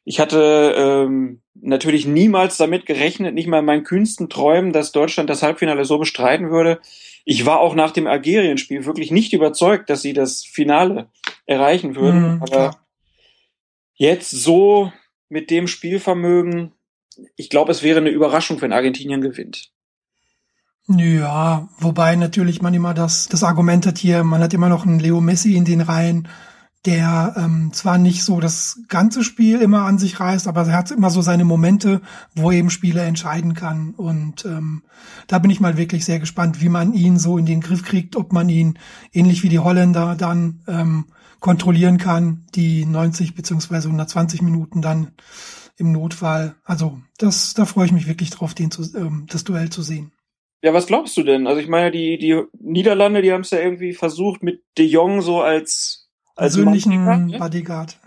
Ich 0.10 0.22
hatte 0.22 0.74
ähm, 0.78 1.42
natürlich 1.54 2.08
niemals 2.08 2.56
damit 2.56 2.86
gerechnet, 2.86 3.34
nicht 3.34 3.48
mal 3.48 3.60
in 3.60 3.66
meinen 3.66 3.84
kühnsten 3.84 4.30
Träumen, 4.30 4.72
dass 4.72 4.94
Deutschland 4.94 5.30
das 5.30 5.44
Halbfinale 5.44 5.84
so 5.84 5.98
bestreiten 5.98 6.50
würde. 6.50 6.80
Ich 7.26 7.46
war 7.46 7.60
auch 7.60 7.76
nach 7.76 7.92
dem 7.92 8.08
Algerien-Spiel 8.08 8.86
wirklich 8.86 9.12
nicht 9.12 9.34
überzeugt, 9.34 9.90
dass 9.90 10.02
sie 10.02 10.14
das 10.14 10.46
Finale 10.46 11.10
erreichen 11.46 11.98
würden. 11.98 12.36
Mhm, 12.36 12.42
Aber 12.42 12.78
jetzt 13.96 14.32
so 14.32 14.94
mit 15.28 15.52
dem 15.52 15.68
Spielvermögen, 15.68 16.72
ich 17.36 17.50
glaube, 17.50 17.74
es 17.74 17.84
wäre 17.84 18.00
eine 18.00 18.10
Überraschung, 18.10 18.62
wenn 18.62 18.72
Argentinien 18.72 19.20
gewinnt. 19.20 19.74
Ja, 20.88 21.68
wobei 21.80 22.16
natürlich 22.16 22.62
man 22.62 22.74
immer 22.74 22.94
das, 22.94 23.28
das 23.28 23.44
Argument 23.44 23.86
hat 23.86 23.98
hier, 23.98 24.24
man 24.24 24.42
hat 24.42 24.54
immer 24.54 24.70
noch 24.70 24.86
einen 24.86 25.02
Leo 25.02 25.20
Messi 25.20 25.58
in 25.58 25.66
den 25.66 25.82
Reihen, 25.82 26.30
der 26.88 27.36
ähm, 27.38 27.72
zwar 27.74 27.98
nicht 27.98 28.24
so 28.24 28.40
das 28.40 28.80
ganze 28.88 29.22
Spiel 29.22 29.62
immer 29.62 29.82
an 29.82 29.98
sich 29.98 30.22
reißt, 30.22 30.48
aber 30.48 30.62
er 30.62 30.78
hat 30.78 30.90
immer 30.90 31.10
so 31.10 31.22
seine 31.22 31.44
Momente, 31.44 32.02
wo 32.34 32.50
eben 32.50 32.70
Spiele 32.70 33.02
entscheiden 33.02 33.54
kann. 33.56 33.92
Und 33.92 34.46
ähm, 34.46 34.84
da 35.28 35.40
bin 35.40 35.52
ich 35.52 35.60
mal 35.60 35.76
wirklich 35.76 36.06
sehr 36.06 36.20
gespannt, 36.20 36.62
wie 36.62 36.70
man 36.70 36.94
ihn 36.94 37.20
so 37.20 37.38
in 37.38 37.46
den 37.46 37.60
Griff 37.60 37.84
kriegt, 37.84 38.16
ob 38.16 38.32
man 38.32 38.48
ihn 38.48 38.80
ähnlich 39.12 39.44
wie 39.44 39.50
die 39.50 39.60
Holländer 39.60 40.16
dann 40.16 40.62
ähm, 40.66 41.08
kontrollieren 41.42 41.98
kann, 41.98 42.46
die 42.56 42.86
90 42.86 43.36
beziehungsweise 43.36 43.90
120 43.90 44.42
Minuten 44.42 44.82
dann 44.82 45.12
im 45.76 45.92
Notfall. 45.92 46.56
Also 46.64 47.02
das, 47.18 47.54
da 47.54 47.66
freue 47.66 47.88
ich 47.88 47.92
mich 47.92 48.08
wirklich 48.08 48.30
drauf, 48.30 48.54
den 48.54 48.72
zu, 48.72 48.84
ähm, 48.98 49.26
das 49.30 49.44
Duell 49.44 49.70
zu 49.70 49.82
sehen. 49.82 50.14
Ja, 50.64 50.74
was 50.74 50.88
glaubst 50.88 51.18
du 51.18 51.24
denn? 51.24 51.48
Also 51.48 51.60
ich 51.60 51.68
meine, 51.68 51.92
die, 51.92 52.18
die 52.18 52.42
Niederlande, 52.62 53.22
die 53.22 53.34
haben 53.34 53.42
es 53.42 53.52
ja 53.52 53.60
irgendwie 53.60 53.94
versucht 53.94 54.42
mit 54.42 54.64
De 54.78 54.86
Jong 54.86 55.22
so 55.22 55.42
als 55.42 56.07
persönlichen 56.38 57.06
Bodyguard, 57.06 57.28
ne? 57.28 57.38
Bodyguard. 57.40 57.98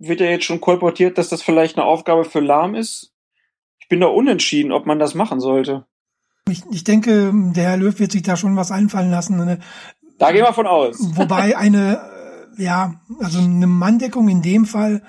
Wird 0.00 0.20
ja 0.20 0.26
jetzt 0.26 0.44
schon 0.44 0.60
kolportiert, 0.60 1.18
dass 1.18 1.28
das 1.28 1.42
vielleicht 1.42 1.76
eine 1.76 1.86
Aufgabe 1.86 2.24
für 2.24 2.40
Lahm 2.40 2.74
ist? 2.74 3.12
Ich 3.80 3.88
bin 3.88 4.00
da 4.00 4.06
unentschieden, 4.06 4.72
ob 4.72 4.86
man 4.86 4.98
das 4.98 5.14
machen 5.14 5.40
sollte. 5.40 5.84
Ich, 6.48 6.62
ich 6.70 6.84
denke, 6.84 7.32
der 7.54 7.64
Herr 7.64 7.76
Löw 7.76 7.98
wird 7.98 8.12
sich 8.12 8.22
da 8.22 8.36
schon 8.36 8.56
was 8.56 8.70
einfallen 8.70 9.10
lassen. 9.10 9.60
Da 10.18 10.32
gehen 10.32 10.44
wir 10.44 10.52
von 10.52 10.66
aus. 10.66 10.96
Wobei 11.16 11.56
eine, 11.56 12.00
äh, 12.58 12.62
ja, 12.62 13.00
also 13.20 13.38
eine 13.38 13.66
Manndeckung 13.66 14.28
in 14.28 14.42
dem 14.42 14.66
Fall 14.66 15.02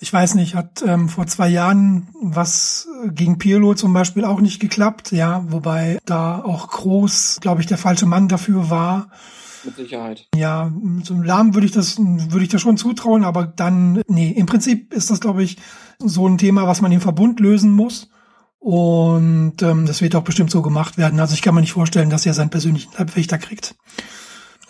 ich 0.00 0.12
weiß 0.12 0.36
nicht, 0.36 0.54
hat 0.54 0.82
ähm, 0.86 1.08
vor 1.08 1.26
zwei 1.26 1.48
Jahren 1.48 2.08
was 2.20 2.88
gegen 3.08 3.38
Pirlo 3.38 3.74
zum 3.74 3.92
Beispiel 3.92 4.24
auch 4.24 4.40
nicht 4.40 4.60
geklappt, 4.60 5.10
ja, 5.10 5.44
wobei 5.48 5.98
da 6.04 6.40
auch 6.40 6.68
Groß, 6.68 7.38
glaube 7.40 7.60
ich, 7.60 7.66
der 7.66 7.78
falsche 7.78 8.06
Mann 8.06 8.28
dafür 8.28 8.70
war. 8.70 9.10
Mit 9.64 9.76
Sicherheit. 9.76 10.26
Ja, 10.34 10.72
zum 11.02 11.22
Lahm 11.22 11.54
würde 11.54 11.66
ich 11.66 11.72
das, 11.72 11.98
würde 11.98 12.44
ich 12.44 12.50
das 12.50 12.60
schon 12.60 12.76
zutrauen, 12.76 13.24
aber 13.24 13.46
dann, 13.46 14.02
nee, 14.06 14.30
im 14.30 14.46
Prinzip 14.46 14.92
ist 14.92 15.10
das, 15.10 15.20
glaube 15.20 15.42
ich, 15.42 15.56
so 15.98 16.28
ein 16.28 16.38
Thema, 16.38 16.66
was 16.66 16.80
man 16.80 16.92
im 16.92 17.00
Verbund 17.00 17.40
lösen 17.40 17.72
muss. 17.72 18.10
Und 18.60 19.62
ähm, 19.62 19.86
das 19.86 20.02
wird 20.02 20.16
auch 20.16 20.22
bestimmt 20.22 20.50
so 20.50 20.62
gemacht 20.62 20.98
werden. 20.98 21.20
Also 21.20 21.34
ich 21.34 21.42
kann 21.42 21.54
mir 21.54 21.60
nicht 21.60 21.72
vorstellen, 21.72 22.10
dass 22.10 22.26
er 22.26 22.34
seinen 22.34 22.50
persönlichen 22.50 22.92
Leibwächter 22.98 23.38
kriegt. 23.38 23.74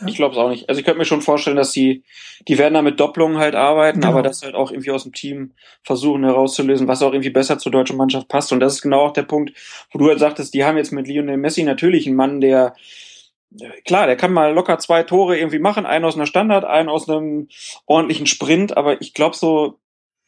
Ich 0.07 0.17
glaube 0.17 0.33
es 0.33 0.39
auch 0.39 0.49
nicht. 0.49 0.69
Also 0.69 0.79
ich 0.79 0.85
könnte 0.85 0.99
mir 0.99 1.05
schon 1.05 1.23
vorstellen, 1.23 1.57
dass 1.57 1.73
die, 1.73 2.05
die 2.47 2.57
werden 2.57 2.75
da 2.75 2.83
mit 2.83 3.01
Doppelungen 3.01 3.39
halt 3.39 3.57
arbeiten, 3.57 4.01
genau. 4.01 4.13
aber 4.13 4.23
das 4.23 4.43
halt 4.43 4.55
auch 4.55 4.71
irgendwie 4.71 4.93
aus 4.93 5.03
dem 5.03 5.13
Team 5.13 5.53
versuchen 5.83 6.23
herauszulösen, 6.23 6.87
was 6.87 7.03
auch 7.03 7.13
irgendwie 7.13 7.31
besser 7.31 7.59
zur 7.59 7.73
deutschen 7.73 7.97
Mannschaft 7.97 8.29
passt. 8.29 8.53
Und 8.53 8.61
das 8.61 8.75
ist 8.75 8.83
genau 8.83 9.07
auch 9.07 9.13
der 9.13 9.25
Punkt, 9.25 9.53
wo 9.91 9.99
du 9.99 10.09
halt 10.09 10.21
sagtest, 10.21 10.55
die 10.55 10.65
haben 10.65 10.77
jetzt 10.77 10.93
mit 10.93 11.09
Lionel 11.09 11.37
Messi 11.37 11.65
natürlich 11.65 12.07
einen 12.07 12.17
Mann, 12.17 12.41
der 12.41 12.75
klar, 13.85 14.07
der 14.07 14.17
kann 14.17 14.33
mal 14.33 14.53
locker 14.53 14.79
zwei 14.79 15.03
Tore 15.03 15.39
irgendwie 15.39 15.59
machen, 15.59 15.87
einen 15.87 16.05
aus 16.05 16.17
einer 16.17 16.27
Standard, 16.27 16.65
einen 16.65 16.89
aus 16.89 17.09
einem 17.09 17.49
ordentlichen 17.87 18.27
Sprint, 18.27 18.77
aber 18.77 19.01
ich 19.01 19.15
glaube 19.15 19.37
so, 19.37 19.79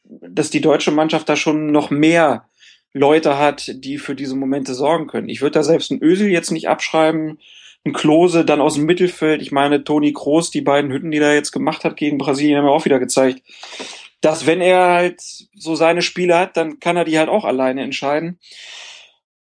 dass 0.04 0.50
die 0.50 0.60
deutsche 0.60 0.90
Mannschaft 0.90 1.28
da 1.28 1.36
schon 1.36 1.70
noch 1.72 1.90
mehr 1.90 2.48
Leute 2.92 3.38
hat, 3.38 3.70
die 3.74 3.98
für 3.98 4.14
diese 4.14 4.34
Momente 4.34 4.74
sorgen 4.74 5.06
können. 5.06 5.28
Ich 5.28 5.42
würde 5.42 5.54
da 5.54 5.62
selbst 5.62 5.90
einen 5.90 6.02
Ösel 6.02 6.28
jetzt 6.28 6.50
nicht 6.50 6.68
abschreiben, 6.68 7.38
ein 7.84 7.92
Klose 7.92 8.44
dann 8.44 8.60
aus 8.60 8.74
dem 8.74 8.84
Mittelfeld. 8.84 9.40
Ich 9.42 9.52
meine, 9.52 9.84
Toni 9.84 10.12
Kroos, 10.12 10.50
die 10.50 10.60
beiden 10.60 10.90
Hütten, 10.90 11.10
die 11.10 11.18
er 11.18 11.34
jetzt 11.34 11.52
gemacht 11.52 11.84
hat 11.84 11.96
gegen 11.96 12.18
Brasilien, 12.18 12.58
haben 12.58 12.66
wir 12.66 12.72
auch 12.72 12.84
wieder 12.84 12.98
gezeigt, 12.98 13.42
dass 14.20 14.46
wenn 14.46 14.60
er 14.60 14.88
halt 14.88 15.20
so 15.54 15.74
seine 15.76 16.02
Spiele 16.02 16.36
hat, 16.36 16.56
dann 16.56 16.78
kann 16.80 16.96
er 16.96 17.04
die 17.04 17.18
halt 17.18 17.28
auch 17.28 17.44
alleine 17.44 17.82
entscheiden. 17.82 18.38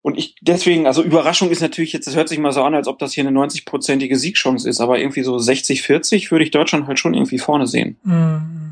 Und 0.03 0.17
ich 0.17 0.35
deswegen, 0.41 0.85
also 0.85 1.01
Überraschung 1.01 1.49
ist 1.49 1.61
natürlich 1.61 1.93
jetzt, 1.93 2.07
das 2.07 2.15
hört 2.15 2.27
sich 2.27 2.37
mal 2.37 2.51
so 2.51 2.61
an, 2.61 2.75
als 2.75 2.87
ob 2.89 2.99
das 2.99 3.13
hier 3.13 3.25
eine 3.25 3.39
90-prozentige 3.39 4.17
Siegchance 4.17 4.67
ist, 4.67 4.81
aber 4.81 4.99
irgendwie 4.99 5.23
so 5.23 5.37
60-40 5.37 6.29
würde 6.29 6.43
ich 6.43 6.51
Deutschland 6.51 6.87
halt 6.87 6.99
schon 6.99 7.13
irgendwie 7.13 7.39
vorne 7.39 7.65
sehen. 7.67 7.95
Mm. 8.03 8.63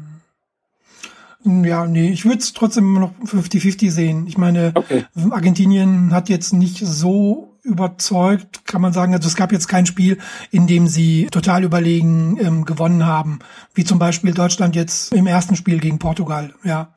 Ja, 1.65 1.87
nee, 1.87 2.11
ich 2.11 2.25
würde 2.25 2.39
es 2.39 2.53
trotzdem 2.53 2.83
immer 2.83 2.99
noch 2.99 3.13
50-50 3.25 3.89
sehen. 3.89 4.27
Ich 4.27 4.37
meine, 4.37 4.73
okay. 4.75 5.05
Argentinien 5.31 6.13
hat 6.13 6.29
jetzt 6.29 6.53
nicht 6.53 6.85
so 6.85 7.57
überzeugt, 7.63 8.67
kann 8.67 8.81
man 8.81 8.93
sagen. 8.93 9.13
Also 9.13 9.27
es 9.27 9.35
gab 9.35 9.51
jetzt 9.51 9.67
kein 9.67 9.85
Spiel, 9.85 10.17
in 10.51 10.67
dem 10.67 10.87
sie 10.87 11.27
total 11.31 11.63
überlegen 11.63 12.37
ähm, 12.41 12.65
gewonnen 12.65 13.05
haben, 13.05 13.39
wie 13.73 13.85
zum 13.85 13.99
Beispiel 13.99 14.33
Deutschland 14.33 14.75
jetzt 14.75 15.13
im 15.13 15.27
ersten 15.27 15.55
Spiel 15.55 15.79
gegen 15.79 15.97
Portugal. 15.97 16.53
Ja, 16.63 16.93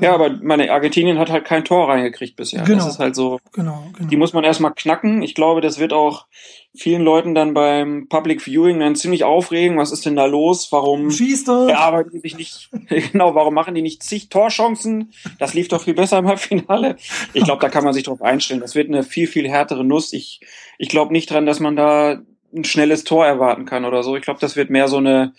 ja, 0.00 0.14
aber 0.14 0.38
meine 0.42 0.70
Argentinien 0.70 1.18
hat 1.18 1.30
halt 1.30 1.44
kein 1.44 1.64
Tor 1.64 1.88
reingekriegt 1.88 2.36
bisher. 2.36 2.62
Genau. 2.62 2.78
Das 2.78 2.94
ist 2.94 2.98
halt 2.98 3.14
so. 3.14 3.40
Genau, 3.52 3.84
genau. 3.96 4.08
Die 4.08 4.16
muss 4.16 4.32
man 4.32 4.44
erstmal 4.44 4.72
knacken. 4.74 5.22
Ich 5.22 5.34
glaube, 5.34 5.60
das 5.60 5.78
wird 5.78 5.92
auch 5.92 6.26
vielen 6.74 7.02
Leuten 7.02 7.34
dann 7.34 7.54
beim 7.54 8.08
Public 8.08 8.42
Viewing 8.42 8.80
dann 8.80 8.96
ziemlich 8.96 9.24
aufregen. 9.24 9.78
Was 9.78 9.92
ist 9.92 10.06
denn 10.06 10.16
da 10.16 10.26
los? 10.26 10.70
Warum 10.70 11.10
Schießt 11.10 11.48
er? 11.48 11.78
arbeiten 11.78 12.10
die 12.12 12.20
sich 12.20 12.36
nicht? 12.36 12.70
genau, 13.12 13.34
warum 13.34 13.54
machen 13.54 13.74
die 13.74 13.82
nicht 13.82 14.02
zig 14.02 14.28
Torchancen? 14.28 15.12
Das 15.38 15.54
lief 15.54 15.68
doch 15.68 15.82
viel 15.82 15.94
besser 15.94 16.18
im 16.18 16.28
Halbfinale. 16.28 16.96
Ich 17.32 17.44
glaube, 17.44 17.60
da 17.60 17.68
kann 17.68 17.84
man 17.84 17.94
sich 17.94 18.04
drauf 18.04 18.22
einstellen. 18.22 18.60
Das 18.60 18.74
wird 18.74 18.88
eine 18.88 19.02
viel, 19.02 19.26
viel 19.26 19.48
härtere 19.48 19.84
Nuss. 19.84 20.12
Ich, 20.12 20.40
ich 20.78 20.88
glaube 20.88 21.12
nicht 21.12 21.30
dran, 21.30 21.46
dass 21.46 21.60
man 21.60 21.76
da 21.76 22.20
ein 22.54 22.64
schnelles 22.64 23.04
Tor 23.04 23.26
erwarten 23.26 23.64
kann 23.64 23.84
oder 23.84 24.02
so. 24.02 24.16
Ich 24.16 24.22
glaube, 24.22 24.40
das 24.40 24.56
wird 24.56 24.70
mehr 24.70 24.88
so 24.88 24.96
eine 24.96 25.32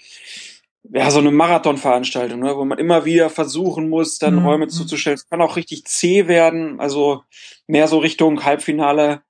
ja, 0.83 1.11
so 1.11 1.19
eine 1.19 1.31
Marathonveranstaltung, 1.31 2.39
ne, 2.39 2.55
wo 2.55 2.65
man 2.65 2.79
immer 2.79 3.05
wieder 3.05 3.29
versuchen 3.29 3.89
muss, 3.89 4.17
dann 4.17 4.35
mhm. 4.35 4.45
Räume 4.45 4.67
zuzustellen. 4.67 5.15
Es 5.15 5.29
kann 5.29 5.41
auch 5.41 5.55
richtig 5.55 5.85
zäh 5.85 6.27
werden, 6.27 6.79
also 6.79 7.23
mehr 7.67 7.88
so 7.88 8.00
Richtung 8.00 8.43
Halbfinale 8.43 9.21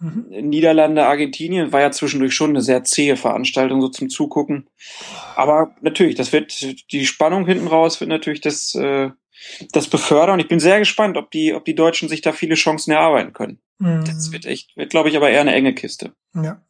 mhm. 0.00 0.26
Niederlande, 0.28 1.06
Argentinien, 1.06 1.72
war 1.72 1.80
ja 1.80 1.90
zwischendurch 1.90 2.34
schon 2.34 2.50
eine 2.50 2.60
sehr 2.60 2.84
zähe 2.84 3.16
Veranstaltung, 3.16 3.80
so 3.80 3.88
zum 3.88 4.10
Zugucken. 4.10 4.68
Aber 5.34 5.74
natürlich, 5.80 6.14
das 6.14 6.32
wird, 6.32 6.92
die 6.92 7.06
Spannung 7.06 7.46
hinten 7.46 7.68
raus 7.68 8.00
wird 8.00 8.10
natürlich 8.10 8.40
das, 8.40 8.74
äh, 8.74 9.10
das 9.72 9.88
befördern. 9.88 10.40
Ich 10.40 10.48
bin 10.48 10.60
sehr 10.60 10.78
gespannt, 10.78 11.16
ob 11.16 11.30
die, 11.30 11.54
ob 11.54 11.64
die 11.64 11.74
Deutschen 11.74 12.08
sich 12.08 12.20
da 12.20 12.32
viele 12.32 12.54
Chancen 12.54 12.92
erarbeiten 12.92 13.32
können. 13.32 13.60
Mhm. 13.78 14.04
Das 14.04 14.30
wird 14.30 14.44
echt, 14.44 14.76
wird, 14.76 14.90
glaube 14.90 15.08
ich, 15.08 15.16
aber 15.16 15.30
eher 15.30 15.40
eine 15.40 15.54
enge 15.54 15.74
Kiste. 15.74 16.12
Ja. 16.34 16.60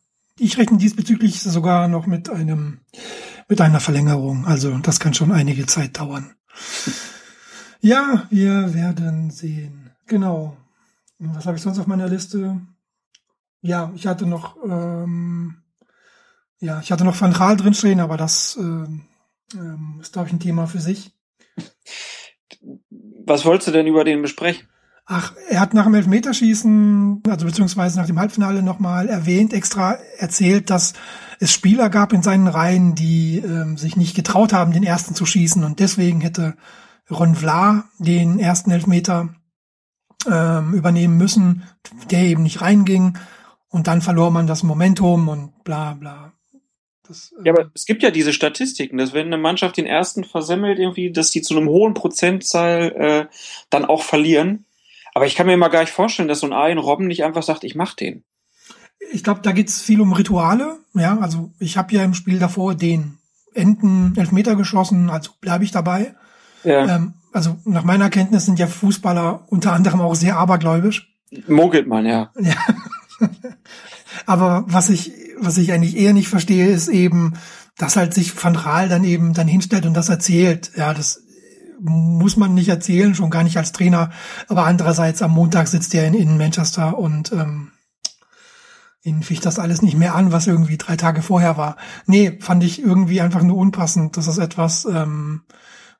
Ich 0.40 0.56
rechne 0.56 0.78
diesbezüglich 0.78 1.40
sogar 1.40 1.88
noch 1.88 2.06
mit 2.06 2.30
einem 2.30 2.80
mit 3.48 3.60
einer 3.60 3.80
Verlängerung. 3.80 4.46
Also 4.46 4.76
das 4.78 5.00
kann 5.00 5.14
schon 5.14 5.32
einige 5.32 5.66
Zeit 5.66 5.98
dauern. 5.98 6.34
Ja, 7.80 8.26
wir 8.30 8.74
werden 8.74 9.30
sehen. 9.30 9.90
Genau. 10.06 10.56
Was 11.18 11.46
habe 11.46 11.56
ich 11.56 11.62
sonst 11.62 11.78
auf 11.78 11.86
meiner 11.86 12.08
Liste? 12.08 12.60
Ja, 13.60 13.92
ich 13.94 14.06
hatte 14.06 14.26
noch, 14.26 14.56
ähm, 14.64 15.62
ja, 16.60 16.80
ich 16.80 16.92
hatte 16.92 17.04
noch 17.04 17.20
Van 17.20 17.32
Raal 17.32 17.56
drinstehen, 17.56 18.00
aber 18.00 18.16
das 18.16 18.56
ähm, 18.56 19.06
ähm, 19.54 19.98
ist, 20.00 20.12
glaube 20.12 20.28
ich, 20.28 20.34
ein 20.34 20.40
Thema 20.40 20.66
für 20.66 20.80
sich. 20.80 21.12
Was 23.24 23.44
wolltest 23.44 23.68
du 23.68 23.72
denn 23.72 23.86
über 23.86 24.04
den 24.04 24.22
besprechen? 24.22 24.68
Ach, 25.10 25.32
er 25.48 25.60
hat 25.60 25.72
nach 25.72 25.84
dem 25.84 25.94
Elfmeterschießen, 25.94 27.22
also 27.26 27.46
beziehungsweise 27.46 27.98
nach 27.98 28.06
dem 28.06 28.20
Halbfinale 28.20 28.62
nochmal 28.62 29.08
erwähnt, 29.08 29.54
extra 29.54 29.96
erzählt, 30.18 30.68
dass 30.68 30.92
es 31.40 31.50
Spieler 31.50 31.88
gab 31.88 32.12
in 32.12 32.22
seinen 32.22 32.46
Reihen, 32.46 32.94
die 32.94 33.38
ähm, 33.38 33.78
sich 33.78 33.96
nicht 33.96 34.14
getraut 34.14 34.52
haben, 34.52 34.72
den 34.72 34.82
ersten 34.82 35.14
zu 35.14 35.24
schießen 35.24 35.64
und 35.64 35.80
deswegen 35.80 36.20
hätte 36.20 36.56
Ron 37.10 37.34
Vla 37.34 37.84
den 37.98 38.38
ersten 38.38 38.70
Elfmeter 38.70 39.30
ähm, 40.30 40.74
übernehmen 40.74 41.16
müssen, 41.16 41.62
der 42.10 42.24
eben 42.24 42.42
nicht 42.42 42.60
reinging 42.60 43.16
und 43.70 43.86
dann 43.86 44.02
verlor 44.02 44.30
man 44.30 44.46
das 44.46 44.62
Momentum 44.62 45.28
und 45.28 45.64
bla 45.64 45.94
bla. 45.94 46.34
Das, 47.08 47.32
äh 47.40 47.46
ja, 47.46 47.52
aber 47.52 47.70
es 47.74 47.86
gibt 47.86 48.02
ja 48.02 48.10
diese 48.10 48.34
Statistiken, 48.34 48.98
dass 48.98 49.14
wenn 49.14 49.28
eine 49.28 49.38
Mannschaft 49.38 49.78
den 49.78 49.86
ersten 49.86 50.24
versemmelt, 50.24 50.78
irgendwie, 50.78 51.10
dass 51.10 51.30
die 51.30 51.40
zu 51.40 51.56
einem 51.56 51.68
hohen 51.68 51.94
Prozentzahl 51.94 52.92
äh, 52.92 53.26
dann 53.70 53.86
auch 53.86 54.02
verlieren. 54.02 54.66
Aber 55.18 55.26
ich 55.26 55.34
kann 55.34 55.46
mir 55.48 55.54
immer 55.54 55.68
gar 55.68 55.80
nicht 55.80 55.90
vorstellen, 55.90 56.28
dass 56.28 56.38
so 56.38 56.46
ein 56.46 56.52
Arjen 56.52 56.78
Robben 56.78 57.08
nicht 57.08 57.24
einfach 57.24 57.42
sagt, 57.42 57.64
ich 57.64 57.74
mach 57.74 57.94
den. 57.94 58.22
Ich 59.10 59.24
glaube, 59.24 59.40
da 59.42 59.50
geht's 59.50 59.82
viel 59.82 60.00
um 60.00 60.12
Rituale. 60.12 60.78
Ja, 60.94 61.18
also 61.18 61.50
ich 61.58 61.76
habe 61.76 61.92
ja 61.92 62.04
im 62.04 62.14
Spiel 62.14 62.38
davor 62.38 62.76
den 62.76 63.18
Enten 63.52 64.14
Elfmeter 64.16 64.54
geschossen, 64.54 65.10
also 65.10 65.32
bleibe 65.40 65.64
ich 65.64 65.72
dabei. 65.72 66.14
Ja. 66.62 66.94
Ähm, 66.94 67.14
also 67.32 67.56
nach 67.64 67.82
meiner 67.82 68.10
Kenntnis 68.10 68.44
sind 68.44 68.60
ja 68.60 68.68
Fußballer 68.68 69.42
unter 69.48 69.72
anderem 69.72 70.00
auch 70.02 70.14
sehr 70.14 70.36
abergläubisch. 70.36 71.12
Mogelt 71.48 71.88
man, 71.88 72.06
ja. 72.06 72.30
ja. 72.38 72.54
Aber 74.24 74.66
was 74.68 74.88
ich, 74.88 75.10
was 75.36 75.58
ich 75.58 75.72
eigentlich 75.72 75.96
eher 75.96 76.12
nicht 76.12 76.28
verstehe, 76.28 76.68
ist 76.68 76.86
eben, 76.86 77.34
dass 77.76 77.96
halt 77.96 78.14
sich 78.14 78.40
Van 78.40 78.54
Raal 78.54 78.88
dann 78.88 79.02
eben 79.02 79.34
dann 79.34 79.48
hinstellt 79.48 79.84
und 79.84 79.94
das 79.94 80.10
erzählt. 80.10 80.70
Ja, 80.76 80.94
das 80.94 81.24
muss 81.80 82.36
man 82.36 82.54
nicht 82.54 82.68
erzählen, 82.68 83.14
schon 83.14 83.30
gar 83.30 83.42
nicht 83.42 83.56
als 83.56 83.72
Trainer. 83.72 84.10
Aber 84.48 84.64
andererseits 84.64 85.22
am 85.22 85.32
Montag 85.32 85.68
sitzt 85.68 85.94
er 85.94 86.06
in, 86.06 86.14
in 86.14 86.36
Manchester 86.36 86.98
und 86.98 87.32
ähm, 87.32 87.72
ihn 89.02 89.22
ficht 89.22 89.46
das 89.46 89.58
alles 89.58 89.82
nicht 89.82 89.96
mehr 89.96 90.14
an, 90.14 90.32
was 90.32 90.46
irgendwie 90.46 90.76
drei 90.76 90.96
Tage 90.96 91.22
vorher 91.22 91.56
war. 91.56 91.76
Nee, 92.06 92.38
fand 92.40 92.64
ich 92.64 92.82
irgendwie 92.82 93.20
einfach 93.20 93.42
nur 93.42 93.56
unpassend. 93.56 94.16
Das 94.16 94.26
ist 94.26 94.38
etwas, 94.38 94.84
ähm, 94.84 95.42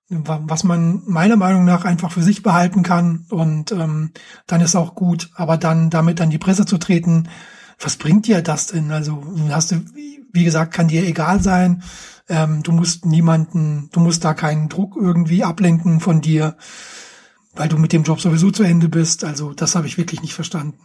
was 0.08 0.64
man 0.64 1.02
meiner 1.06 1.36
Meinung 1.36 1.64
nach 1.64 1.84
einfach 1.84 2.12
für 2.12 2.22
sich 2.22 2.42
behalten 2.42 2.82
kann 2.82 3.26
und 3.28 3.72
ähm, 3.72 4.12
dann 4.46 4.60
ist 4.60 4.74
auch 4.74 4.94
gut. 4.94 5.30
Aber 5.34 5.56
dann 5.58 5.90
damit 5.90 6.20
an 6.20 6.30
die 6.30 6.38
Presse 6.38 6.64
zu 6.64 6.78
treten, 6.78 7.28
was 7.78 7.96
bringt 7.96 8.26
dir 8.26 8.42
das 8.42 8.68
denn? 8.68 8.90
Also 8.90 9.22
hast 9.50 9.70
du, 9.70 9.84
wie 10.32 10.44
gesagt, 10.44 10.74
kann 10.74 10.88
dir 10.88 11.06
egal 11.06 11.42
sein. 11.42 11.82
Ähm, 12.28 12.62
du 12.62 12.72
musst 12.72 13.06
niemanden, 13.06 13.88
du 13.92 14.00
musst 14.00 14.24
da 14.24 14.34
keinen 14.34 14.68
Druck 14.68 14.96
irgendwie 14.96 15.44
ablenken 15.44 16.00
von 16.00 16.20
dir, 16.20 16.56
weil 17.54 17.68
du 17.68 17.78
mit 17.78 17.92
dem 17.92 18.02
Job 18.02 18.20
sowieso 18.20 18.50
zu 18.50 18.62
Ende 18.62 18.88
bist. 18.88 19.24
Also 19.24 19.52
das 19.52 19.74
habe 19.74 19.86
ich 19.86 19.98
wirklich 19.98 20.22
nicht 20.22 20.34
verstanden. 20.34 20.78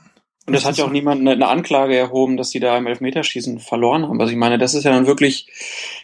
Und 0.46 0.56
es 0.56 0.66
hat 0.66 0.78
ja 0.78 0.84
auch 0.84 0.90
niemand 0.90 1.22
eine, 1.22 1.32
eine, 1.32 1.48
Anklage 1.48 1.96
erhoben, 1.96 2.36
dass 2.36 2.50
die 2.50 2.60
da 2.60 2.78
im 2.78 2.86
Elfmeterschießen 2.86 3.60
verloren 3.60 4.10
haben. 4.10 4.20
Also 4.20 4.32
ich 4.34 4.38
meine, 4.38 4.58
das 4.58 4.74
ist 4.74 4.84
ja 4.84 4.92
dann 4.92 5.08
wirklich 5.08 5.48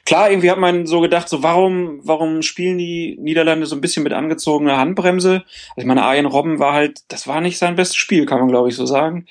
klar. 0.05 0.29
Irgendwie 0.29 0.49
hat 0.49 0.57
man 0.57 0.85
so 0.85 1.01
gedacht, 1.01 1.27
so 1.27 1.43
warum, 1.43 1.99
warum 2.03 2.41
spielen 2.41 2.77
die 2.77 3.17
Niederlande 3.19 3.65
so 3.65 3.75
ein 3.75 3.81
bisschen 3.81 4.03
mit 4.03 4.13
angezogener 4.13 4.77
Handbremse? 4.77 5.43
Also 5.71 5.75
ich 5.75 5.85
meine, 5.85 6.03
Arjen 6.03 6.25
Robben 6.25 6.57
war 6.57 6.71
halt, 6.71 7.01
das 7.09 7.27
war 7.27 7.41
nicht 7.41 7.57
sein 7.57 7.75
bestes 7.75 7.97
Spiel, 7.97 8.25
kann 8.25 8.39
man 8.39 8.47
glaube 8.47 8.69
ich 8.69 8.75
so 8.75 8.85
sagen. 8.85 9.25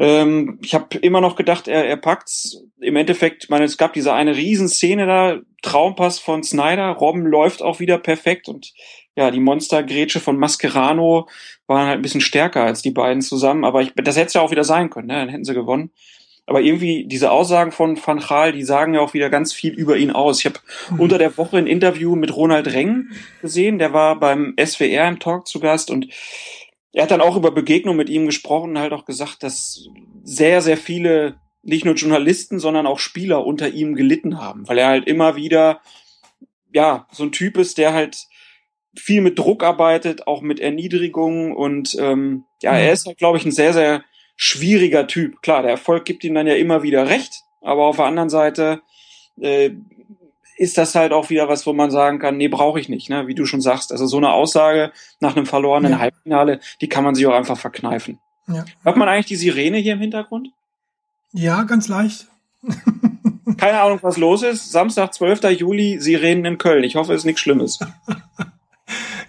Ähm, 0.00 0.58
ich 0.60 0.74
habe 0.74 0.98
immer 0.98 1.20
noch 1.20 1.36
gedacht, 1.36 1.68
er, 1.68 1.84
er 1.84 1.96
packt's. 1.96 2.64
Im 2.80 2.96
Endeffekt, 2.96 3.44
ich 3.44 3.50
meine, 3.50 3.64
es 3.64 3.78
gab 3.78 3.92
diese 3.92 4.12
eine 4.12 4.34
Riesenszene 4.34 5.06
da, 5.06 5.38
Traumpass 5.62 6.18
von 6.18 6.42
Snyder, 6.42 6.88
Robben 6.88 7.24
läuft 7.24 7.62
auch 7.62 7.78
wieder 7.78 7.96
perfekt 7.96 8.48
und 8.48 8.72
ja, 9.16 9.30
die 9.30 9.40
Monstergrätsche 9.40 10.20
von 10.20 10.38
Mascherano 10.38 11.28
waren 11.66 11.86
halt 11.86 11.98
ein 11.98 12.02
bisschen 12.02 12.20
stärker 12.20 12.62
als 12.62 12.82
die 12.82 12.90
beiden 12.90 13.22
zusammen. 13.22 13.64
Aber 13.64 13.82
ich, 13.82 13.92
das 13.94 14.16
hätte 14.16 14.28
es 14.28 14.34
ja 14.34 14.40
auch 14.40 14.50
wieder 14.50 14.64
sein 14.64 14.90
können, 14.90 15.08
ne? 15.08 15.14
dann 15.14 15.28
hätten 15.28 15.44
sie 15.44 15.54
gewonnen. 15.54 15.90
Aber 16.46 16.60
irgendwie 16.60 17.04
diese 17.04 17.30
Aussagen 17.30 17.70
von 17.70 17.98
Van 18.04 18.18
Gaal, 18.18 18.52
die 18.52 18.64
sagen 18.64 18.94
ja 18.94 19.00
auch 19.00 19.14
wieder 19.14 19.30
ganz 19.30 19.52
viel 19.52 19.72
über 19.72 19.96
ihn 19.96 20.10
aus. 20.10 20.40
Ich 20.40 20.46
habe 20.46 20.58
mhm. 20.90 21.00
unter 21.00 21.18
der 21.18 21.36
Woche 21.38 21.58
ein 21.58 21.66
Interview 21.66 22.16
mit 22.16 22.34
Ronald 22.34 22.72
Reng 22.72 23.10
gesehen, 23.40 23.78
der 23.78 23.92
war 23.92 24.18
beim 24.18 24.54
SWR 24.62 25.08
im 25.08 25.20
Talk 25.20 25.46
zu 25.46 25.60
Gast 25.60 25.90
und 25.90 26.08
er 26.92 27.04
hat 27.04 27.10
dann 27.10 27.20
auch 27.20 27.36
über 27.36 27.52
Begegnung 27.52 27.96
mit 27.96 28.10
ihm 28.10 28.26
gesprochen 28.26 28.70
und 28.70 28.78
halt 28.78 28.92
auch 28.92 29.04
gesagt, 29.04 29.42
dass 29.42 29.88
sehr, 30.24 30.60
sehr 30.60 30.76
viele, 30.76 31.36
nicht 31.62 31.84
nur 31.84 31.94
Journalisten, 31.94 32.58
sondern 32.58 32.86
auch 32.86 32.98
Spieler 32.98 33.46
unter 33.46 33.68
ihm 33.68 33.94
gelitten 33.94 34.38
haben, 34.38 34.68
weil 34.68 34.78
er 34.78 34.88
halt 34.88 35.06
immer 35.06 35.36
wieder, 35.36 35.80
ja, 36.72 37.06
so 37.12 37.22
ein 37.22 37.32
Typ 37.32 37.56
ist, 37.56 37.78
der 37.78 37.94
halt 37.94 38.26
viel 38.94 39.20
mit 39.20 39.38
Druck 39.38 39.62
arbeitet, 39.62 40.26
auch 40.26 40.42
mit 40.42 40.60
Erniedrigung 40.60 41.54
und 41.56 41.96
ähm, 41.98 42.44
ja, 42.62 42.72
er 42.72 42.92
ist 42.92 43.06
halt, 43.06 43.18
glaube 43.18 43.38
ich, 43.38 43.44
ein 43.44 43.52
sehr, 43.52 43.72
sehr 43.72 44.04
schwieriger 44.36 45.06
Typ. 45.06 45.42
Klar, 45.42 45.62
der 45.62 45.72
Erfolg 45.72 46.04
gibt 46.04 46.24
ihm 46.24 46.34
dann 46.34 46.46
ja 46.46 46.54
immer 46.54 46.82
wieder 46.82 47.08
recht, 47.08 47.42
aber 47.60 47.86
auf 47.86 47.96
der 47.96 48.06
anderen 48.06 48.30
Seite 48.30 48.82
äh, 49.40 49.70
ist 50.56 50.78
das 50.78 50.94
halt 50.94 51.12
auch 51.12 51.30
wieder 51.30 51.48
was, 51.48 51.66
wo 51.66 51.72
man 51.72 51.90
sagen 51.90 52.18
kann, 52.18 52.36
nee, 52.36 52.48
brauche 52.48 52.78
ich 52.78 52.88
nicht, 52.88 53.08
ne? 53.08 53.26
wie 53.26 53.34
du 53.34 53.46
schon 53.46 53.60
sagst. 53.60 53.90
Also 53.90 54.06
so 54.06 54.18
eine 54.18 54.32
Aussage 54.32 54.92
nach 55.20 55.36
einem 55.36 55.46
verlorenen 55.46 55.92
ja. 55.92 55.98
Halbfinale, 55.98 56.60
die 56.80 56.88
kann 56.88 57.04
man 57.04 57.14
sich 57.14 57.26
auch 57.26 57.34
einfach 57.34 57.58
verkneifen. 57.58 58.18
Ja. 58.46 58.64
Hört 58.82 58.96
man 58.96 59.08
eigentlich 59.08 59.26
die 59.26 59.36
Sirene 59.36 59.78
hier 59.78 59.94
im 59.94 60.00
Hintergrund? 60.00 60.50
Ja, 61.32 61.62
ganz 61.62 61.88
leicht. 61.88 62.26
Keine 63.56 63.80
Ahnung, 63.80 63.98
was 64.02 64.16
los 64.16 64.42
ist. 64.42 64.70
Samstag, 64.70 65.14
12. 65.14 65.44
Juli, 65.58 65.98
Sirenen 66.00 66.44
in 66.44 66.58
Köln. 66.58 66.84
Ich 66.84 66.96
hoffe, 66.96 67.12
es 67.12 67.22
ist 67.22 67.24
nichts 67.24 67.40
Schlimmes. 67.40 67.78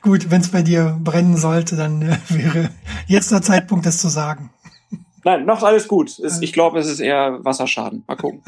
Gut, 0.04 0.30
wenn 0.30 0.42
es 0.42 0.50
bei 0.50 0.62
dir 0.62 1.00
brennen 1.02 1.38
sollte, 1.38 1.78
dann 1.78 2.02
äh, 2.02 2.18
wäre 2.30 2.70
jetzt 3.08 3.32
der 3.32 3.42
Zeitpunkt, 3.42 3.86
das 3.86 4.00
zu 4.00 4.10
sagen. 4.10 4.52
Nein, 5.24 5.46
noch 5.46 5.64
alles 5.64 5.88
gut. 5.88 6.20
Es, 6.20 6.42
ich 6.42 6.52
glaube, 6.52 6.78
es 6.80 6.88
ist 6.88 7.00
eher 7.00 7.44
Wasserschaden. 7.44 8.04
Mal 8.06 8.18
gucken. 8.18 8.44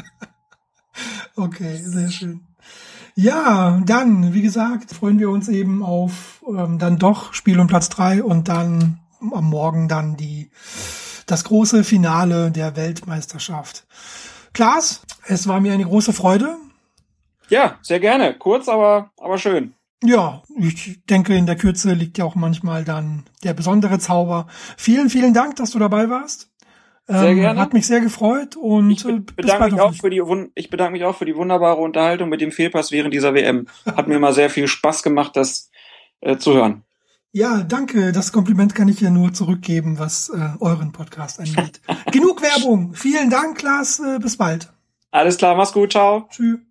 okay, 1.38 1.77
sehr 1.77 2.12
schön. 2.12 2.41
Ja, 3.15 3.81
dann, 3.85 4.33
wie 4.33 4.41
gesagt, 4.41 4.91
freuen 4.91 5.20
wir 5.20 5.29
uns 5.29 5.48
eben 5.48 5.81
auf 5.81 6.44
ähm, 6.46 6.77
dann 6.77 7.00
doch 7.00 7.33
Spiel 7.33 7.57
um 7.61 7.68
Platz 7.68 7.87
drei 7.87 8.22
und 8.22 8.50
dann 8.50 9.00
am 9.31 9.46
Morgen 9.46 9.87
dann 9.87 10.18
die 10.18 10.51
das 11.25 11.46
große 11.46 11.85
Finale 11.85 12.51
der 12.51 12.75
Weltmeisterschaft. 12.75 13.87
Klaas, 14.51 15.03
es 15.25 15.48
war 15.48 15.61
mir 15.61 15.74
eine 15.74 15.85
große 15.85 16.11
Freude. 16.11 16.57
Ja, 17.48 17.79
sehr 17.81 18.01
gerne. 18.01 18.33
Kurz, 18.37 18.68
aber, 18.68 19.11
aber 19.18 19.37
schön. 19.37 19.74
Ja, 20.07 20.44
ich 20.57 21.05
denke, 21.05 21.35
in 21.35 21.46
der 21.46 21.55
Kürze 21.55 21.94
liegt 21.94 22.18
ja 22.18 22.25
auch 22.25 22.35
manchmal 22.35 22.83
dann 22.83 23.24
der 23.44 23.53
besondere 23.53 24.00
Zauber. 24.00 24.48
Vielen, 24.77 25.09
vielen 25.09 25.33
Dank, 25.33 25.55
dass 25.55 25.72
du 25.72 25.79
dabei 25.79 26.09
warst. 26.09 26.50
Sehr 27.07 27.29
ähm, 27.29 27.35
gerne. 27.35 27.59
Hat 27.59 27.74
mich 27.74 27.85
sehr 27.85 28.01
gefreut 28.01 28.55
und 28.55 28.89
ich 28.89 29.05
äh, 29.05 29.20
bedanke 29.20 29.72
mich 29.72 29.81
auch 29.81 29.94
für 29.94 30.09
die 30.09 30.24
ich 30.55 30.70
bedanke 30.70 30.94
mich 30.94 31.03
auch 31.03 31.15
für 31.15 31.25
die 31.25 31.35
wunderbare 31.35 31.79
Unterhaltung 31.79 32.29
mit 32.29 32.41
dem 32.41 32.51
Fehlpass 32.51 32.91
während 32.91 33.13
dieser 33.13 33.33
WM. 33.35 33.68
Hat 33.85 34.07
mir 34.07 34.15
immer 34.15 34.33
sehr 34.33 34.50
viel 34.50 34.68
Spaß 34.68 35.03
gemacht, 35.03 35.35
das 35.35 35.70
äh, 36.22 36.37
zu 36.37 36.55
hören. 36.55 36.83
Ja, 37.31 37.63
danke. 37.63 38.11
Das 38.11 38.31
Kompliment 38.31 38.74
kann 38.74 38.87
ich 38.87 39.01
ja 39.01 39.09
nur 39.09 39.33
zurückgeben, 39.33 40.00
was 40.00 40.29
äh, 40.29 40.57
euren 40.61 40.94
Podcast 40.94 41.39
angeht. 41.39 41.81
Genug 42.11 42.41
Werbung. 42.41 42.94
Vielen 42.94 43.29
Dank, 43.29 43.57
Klaas. 43.57 44.00
Äh, 44.00 44.20
bis 44.20 44.37
bald. 44.37 44.72
Alles 45.11 45.37
klar, 45.37 45.55
mach's 45.55 45.74
gut. 45.74 45.91
Ciao. 45.91 46.27
Tschüss. 46.31 46.65